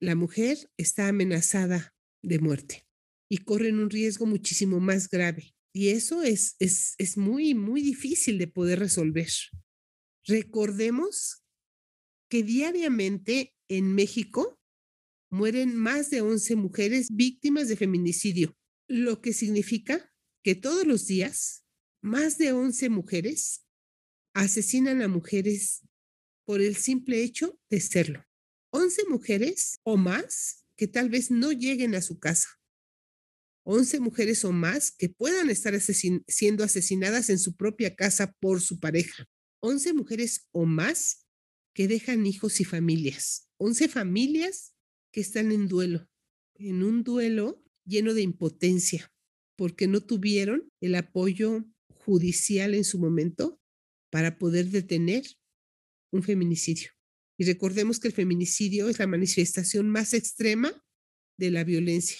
la 0.00 0.14
mujer 0.14 0.70
está 0.76 1.08
amenazada 1.08 1.94
de 2.22 2.38
muerte 2.38 2.86
y 3.28 3.38
corren 3.38 3.78
un 3.78 3.90
riesgo 3.90 4.26
muchísimo 4.26 4.80
más 4.80 5.08
grave. 5.08 5.54
Y 5.74 5.88
eso 5.88 6.22
es, 6.22 6.56
es, 6.58 6.94
es 6.98 7.16
muy, 7.16 7.54
muy 7.54 7.82
difícil 7.82 8.38
de 8.38 8.48
poder 8.48 8.78
resolver. 8.78 9.28
Recordemos 10.24 11.42
que 12.30 12.42
diariamente 12.42 13.54
en 13.68 13.94
México 13.94 14.58
mueren 15.30 15.76
más 15.76 16.10
de 16.10 16.20
11 16.22 16.56
mujeres 16.56 17.08
víctimas 17.10 17.68
de 17.68 17.76
feminicidio, 17.76 18.56
lo 18.88 19.20
que 19.20 19.32
significa 19.32 20.12
que 20.42 20.54
todos 20.54 20.86
los 20.86 21.06
días 21.06 21.64
más 22.02 22.38
de 22.38 22.52
11 22.52 22.88
mujeres 22.88 23.66
asesinan 24.34 25.02
a 25.02 25.08
mujeres 25.08 25.82
por 26.46 26.60
el 26.60 26.76
simple 26.76 27.22
hecho 27.22 27.58
de 27.68 27.80
serlo. 27.80 28.27
11 28.70 29.04
mujeres 29.08 29.80
o 29.82 29.96
más 29.96 30.64
que 30.76 30.86
tal 30.86 31.10
vez 31.10 31.30
no 31.30 31.52
lleguen 31.52 31.94
a 31.94 32.02
su 32.02 32.18
casa. 32.18 32.48
11 33.64 34.00
mujeres 34.00 34.44
o 34.44 34.52
más 34.52 34.90
que 34.90 35.08
puedan 35.08 35.50
estar 35.50 35.78
siendo 35.80 36.64
asesinadas 36.64 37.28
en 37.28 37.38
su 37.38 37.54
propia 37.56 37.94
casa 37.94 38.32
por 38.40 38.60
su 38.60 38.80
pareja. 38.80 39.28
11 39.60 39.92
mujeres 39.92 40.48
o 40.52 40.64
más 40.64 41.26
que 41.74 41.88
dejan 41.88 42.26
hijos 42.26 42.60
y 42.60 42.64
familias. 42.64 43.48
11 43.58 43.88
familias 43.88 44.74
que 45.12 45.20
están 45.20 45.52
en 45.52 45.68
duelo, 45.68 46.08
en 46.54 46.82
un 46.82 47.02
duelo 47.02 47.62
lleno 47.84 48.14
de 48.14 48.22
impotencia, 48.22 49.12
porque 49.56 49.86
no 49.86 50.00
tuvieron 50.00 50.70
el 50.80 50.94
apoyo 50.94 51.64
judicial 51.88 52.74
en 52.74 52.84
su 52.84 52.98
momento 52.98 53.60
para 54.10 54.38
poder 54.38 54.66
detener 54.70 55.24
un 56.10 56.22
feminicidio. 56.22 56.97
Y 57.38 57.44
recordemos 57.44 58.00
que 58.00 58.08
el 58.08 58.14
feminicidio 58.14 58.88
es 58.88 58.98
la 58.98 59.06
manifestación 59.06 59.88
más 59.88 60.12
extrema 60.12 60.84
de 61.38 61.50
la 61.50 61.62
violencia, 61.62 62.18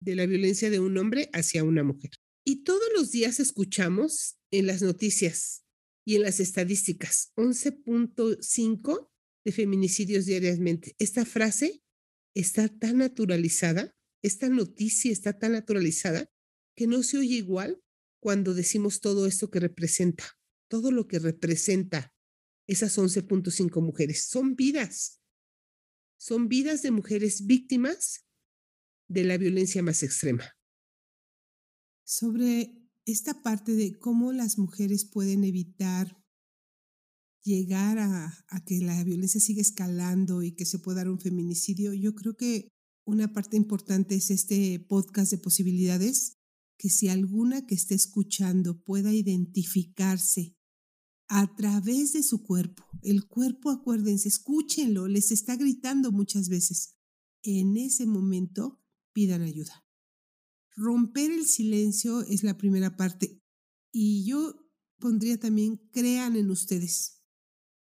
de 0.00 0.14
la 0.14 0.26
violencia 0.26 0.70
de 0.70 0.78
un 0.78 0.96
hombre 0.96 1.28
hacia 1.32 1.64
una 1.64 1.82
mujer. 1.82 2.12
Y 2.46 2.62
todos 2.62 2.88
los 2.94 3.10
días 3.10 3.40
escuchamos 3.40 4.38
en 4.52 4.66
las 4.66 4.80
noticias 4.80 5.64
y 6.06 6.16
en 6.16 6.22
las 6.22 6.40
estadísticas 6.40 7.32
11.5 7.36 9.10
de 9.44 9.52
feminicidios 9.52 10.24
diariamente. 10.24 10.94
Esta 10.98 11.24
frase 11.24 11.82
está 12.34 12.68
tan 12.68 12.98
naturalizada, 12.98 13.94
esta 14.22 14.48
noticia 14.48 15.10
está 15.10 15.38
tan 15.38 15.52
naturalizada 15.52 16.30
que 16.76 16.86
no 16.86 17.02
se 17.02 17.18
oye 17.18 17.34
igual 17.34 17.82
cuando 18.22 18.54
decimos 18.54 19.00
todo 19.00 19.26
esto 19.26 19.50
que 19.50 19.60
representa, 19.60 20.38
todo 20.70 20.92
lo 20.92 21.08
que 21.08 21.18
representa 21.18 22.14
esas 22.68 22.96
11.5 22.96 23.82
mujeres. 23.82 24.28
Son 24.28 24.54
vidas, 24.54 25.20
son 26.18 26.48
vidas 26.48 26.82
de 26.82 26.92
mujeres 26.92 27.46
víctimas 27.46 28.26
de 29.08 29.24
la 29.24 29.38
violencia 29.38 29.82
más 29.82 30.02
extrema. 30.02 30.44
Sobre 32.04 32.78
esta 33.06 33.42
parte 33.42 33.72
de 33.72 33.98
cómo 33.98 34.32
las 34.32 34.58
mujeres 34.58 35.06
pueden 35.10 35.44
evitar 35.44 36.22
llegar 37.42 37.98
a, 37.98 38.44
que 38.66 38.80
la 38.80 39.02
violencia 39.04 39.40
siga 39.40 39.62
escalando 39.62 40.42
y 40.42 40.52
que 40.52 40.66
se 40.66 40.78
pueda 40.78 40.98
dar 40.98 41.08
un 41.08 41.20
feminicidio, 41.20 41.94
yo 41.94 42.14
creo 42.14 42.36
que 42.36 42.68
una 43.06 43.32
parte 43.32 43.56
importante 43.56 44.16
es 44.16 44.30
este 44.30 44.78
podcast 44.80 45.30
de 45.30 45.38
posibilidades 45.38 46.34
que 46.76 46.90
si 46.90 47.08
alguna 47.08 47.66
que 47.66 47.74
esté 47.74 47.94
escuchando 47.94 48.82
pueda 48.82 49.14
identificarse 49.14 50.57
a 51.28 51.54
través 51.54 52.12
de 52.14 52.22
su 52.22 52.42
cuerpo, 52.42 52.84
el 53.02 53.26
cuerpo, 53.26 53.70
acuérdense, 53.70 54.28
escúchenlo, 54.28 55.06
les 55.08 55.30
está 55.30 55.56
gritando 55.56 56.10
muchas 56.10 56.48
veces. 56.48 56.96
En 57.42 57.76
ese 57.76 58.06
momento, 58.06 58.80
pidan 59.12 59.42
ayuda. 59.42 59.86
Romper 60.74 61.30
el 61.30 61.46
silencio 61.46 62.22
es 62.22 62.42
la 62.42 62.56
primera 62.56 62.96
parte. 62.96 63.42
Y 63.92 64.24
yo 64.24 64.54
pondría 64.98 65.38
también, 65.38 65.76
crean 65.92 66.36
en 66.36 66.50
ustedes. 66.50 67.22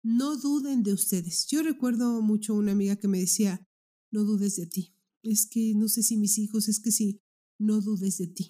No 0.02 0.38
duden 0.38 0.84
de 0.84 0.94
ustedes. 0.94 1.46
Yo 1.48 1.62
recuerdo 1.62 2.22
mucho 2.22 2.56
una 2.56 2.72
amiga 2.72 2.96
que 2.96 3.08
me 3.08 3.20
decía, 3.20 3.64
no 4.12 4.24
dudes 4.24 4.56
de 4.56 4.66
ti. 4.66 4.96
Es 5.22 5.46
que 5.46 5.74
no 5.76 5.88
sé 5.88 6.04
si 6.04 6.18
mis 6.18 6.38
hijos, 6.38 6.68
es 6.68 6.80
que 6.80 6.92
si 6.92 7.22
no 7.60 7.82
dudes 7.82 8.18
de 8.18 8.28
ti 8.28 8.48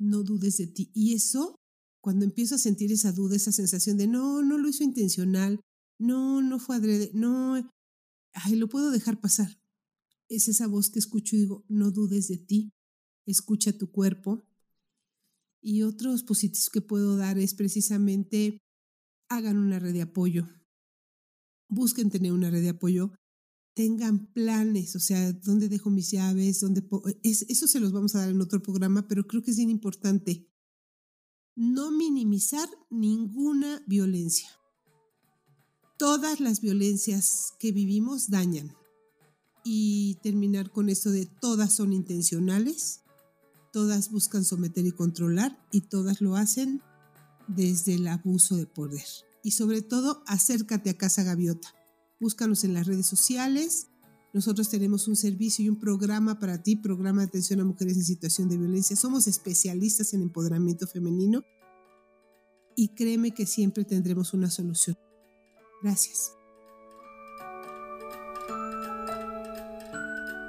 no 0.00 0.24
dudes 0.24 0.56
de 0.56 0.66
ti. 0.66 0.90
Y 0.94 1.14
eso, 1.14 1.59
cuando 2.00 2.24
empiezo 2.24 2.54
a 2.54 2.58
sentir 2.58 2.92
esa 2.92 3.12
duda, 3.12 3.36
esa 3.36 3.52
sensación 3.52 3.96
de 3.96 4.06
no, 4.06 4.42
no 4.42 4.58
lo 4.58 4.68
hizo 4.68 4.84
intencional, 4.84 5.60
no, 5.98 6.42
no 6.42 6.58
fue 6.58 6.76
adrede, 6.76 7.10
no, 7.14 7.70
ay, 8.32 8.56
lo 8.56 8.68
puedo 8.68 8.90
dejar 8.90 9.20
pasar. 9.20 9.60
Es 10.28 10.48
esa 10.48 10.66
voz 10.66 10.90
que 10.90 10.98
escucho 10.98 11.36
y 11.36 11.40
digo, 11.40 11.64
no 11.68 11.90
dudes 11.90 12.28
de 12.28 12.38
ti, 12.38 12.72
escucha 13.26 13.76
tu 13.76 13.90
cuerpo. 13.90 14.44
Y 15.62 15.82
otros 15.82 16.22
positivos 16.22 16.70
que 16.70 16.80
puedo 16.80 17.16
dar 17.16 17.38
es 17.38 17.54
precisamente 17.54 18.58
hagan 19.28 19.58
una 19.58 19.78
red 19.78 19.92
de 19.92 20.02
apoyo. 20.02 20.48
Busquen 21.68 22.10
tener 22.10 22.32
una 22.32 22.50
red 22.50 22.62
de 22.62 22.70
apoyo 22.70 23.12
tengan 23.74 24.26
planes, 24.32 24.96
o 24.96 25.00
sea, 25.00 25.32
dónde 25.32 25.68
dejo 25.68 25.90
mis 25.90 26.10
llaves, 26.10 26.60
dónde 26.60 26.86
eso 27.22 27.66
se 27.66 27.80
los 27.80 27.92
vamos 27.92 28.14
a 28.14 28.18
dar 28.18 28.28
en 28.28 28.40
otro 28.40 28.62
programa, 28.62 29.08
pero 29.08 29.26
creo 29.26 29.42
que 29.42 29.52
es 29.52 29.56
bien 29.56 29.70
importante. 29.70 30.49
No 31.56 31.90
minimizar 31.90 32.68
ninguna 32.90 33.82
violencia. 33.86 34.48
Todas 35.98 36.40
las 36.40 36.60
violencias 36.60 37.54
que 37.58 37.72
vivimos 37.72 38.30
dañan. 38.30 38.74
Y 39.62 40.14
terminar 40.22 40.70
con 40.70 40.88
esto 40.88 41.10
de 41.10 41.26
todas 41.26 41.74
son 41.74 41.92
intencionales, 41.92 43.02
todas 43.72 44.10
buscan 44.10 44.44
someter 44.44 44.86
y 44.86 44.92
controlar 44.92 45.62
y 45.70 45.82
todas 45.82 46.22
lo 46.22 46.36
hacen 46.36 46.80
desde 47.46 47.94
el 47.94 48.08
abuso 48.08 48.56
de 48.56 48.66
poder. 48.66 49.04
Y 49.42 49.50
sobre 49.50 49.82
todo, 49.82 50.22
acércate 50.26 50.90
a 50.90 50.96
Casa 50.96 51.22
Gaviota. 51.22 51.74
Búscanos 52.18 52.64
en 52.64 52.74
las 52.74 52.86
redes 52.86 53.06
sociales. 53.06 53.89
Nosotros 54.32 54.68
tenemos 54.68 55.08
un 55.08 55.16
servicio 55.16 55.64
y 55.64 55.68
un 55.68 55.78
programa 55.78 56.38
para 56.38 56.62
ti, 56.62 56.76
programa 56.76 57.22
de 57.22 57.28
atención 57.28 57.60
a 57.60 57.64
mujeres 57.64 57.96
en 57.96 58.04
situación 58.04 58.48
de 58.48 58.58
violencia. 58.58 58.94
Somos 58.94 59.26
especialistas 59.26 60.14
en 60.14 60.22
empoderamiento 60.22 60.86
femenino 60.86 61.44
y 62.76 62.88
créeme 62.94 63.32
que 63.32 63.46
siempre 63.46 63.84
tendremos 63.84 64.32
una 64.32 64.48
solución. 64.48 64.96
Gracias. 65.82 66.32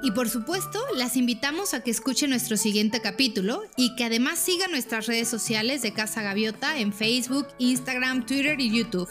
Y 0.03 0.11
por 0.11 0.29
supuesto, 0.29 0.79
las 0.95 1.15
invitamos 1.15 1.73
a 1.73 1.82
que 1.84 1.91
escuchen 1.91 2.32
nuestro 2.32 2.57
siguiente 2.57 3.01
capítulo 3.01 3.61
y 3.77 3.95
que 3.95 4.05
además 4.05 4.39
sigan 4.39 4.71
nuestras 4.71 5.05
redes 5.05 5.27
sociales 5.27 5.84
de 5.84 5.93
Casa 5.93 6.23
Gaviota 6.23 6.79
en 6.79 6.91
Facebook, 6.91 7.47
Instagram, 7.59 8.25
Twitter 8.25 8.59
y 8.59 8.75
YouTube. 8.75 9.09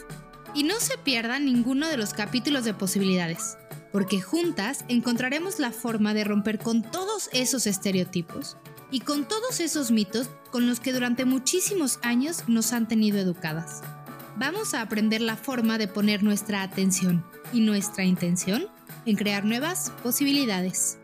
Y 0.53 0.63
no 0.63 0.79
se 0.81 0.97
pierdan 0.97 1.45
ninguno 1.45 1.87
de 1.87 1.95
los 1.95 2.13
capítulos 2.13 2.65
de 2.65 2.73
posibilidades, 2.73 3.55
porque 3.91 4.21
juntas 4.21 4.85
encontraremos 4.87 5.59
la 5.59 5.71
forma 5.71 6.13
de 6.13 6.23
romper 6.23 6.59
con 6.59 6.81
todos 6.81 7.29
esos 7.33 7.67
estereotipos 7.67 8.57
y 8.89 9.01
con 9.01 9.27
todos 9.27 9.59
esos 9.59 9.91
mitos 9.91 10.29
con 10.51 10.67
los 10.67 10.79
que 10.79 10.93
durante 10.93 11.25
muchísimos 11.25 11.99
años 12.03 12.43
nos 12.47 12.73
han 12.73 12.87
tenido 12.87 13.19
educadas. 13.19 13.81
Vamos 14.37 14.73
a 14.73 14.81
aprender 14.81 15.21
la 15.21 15.35
forma 15.35 15.77
de 15.77 15.87
poner 15.87 16.23
nuestra 16.23 16.63
atención 16.63 17.25
y 17.53 17.61
nuestra 17.61 18.05
intención 18.05 18.67
en 19.05 19.15
crear 19.15 19.45
nuevas 19.45 19.91
posibilidades. 20.03 20.97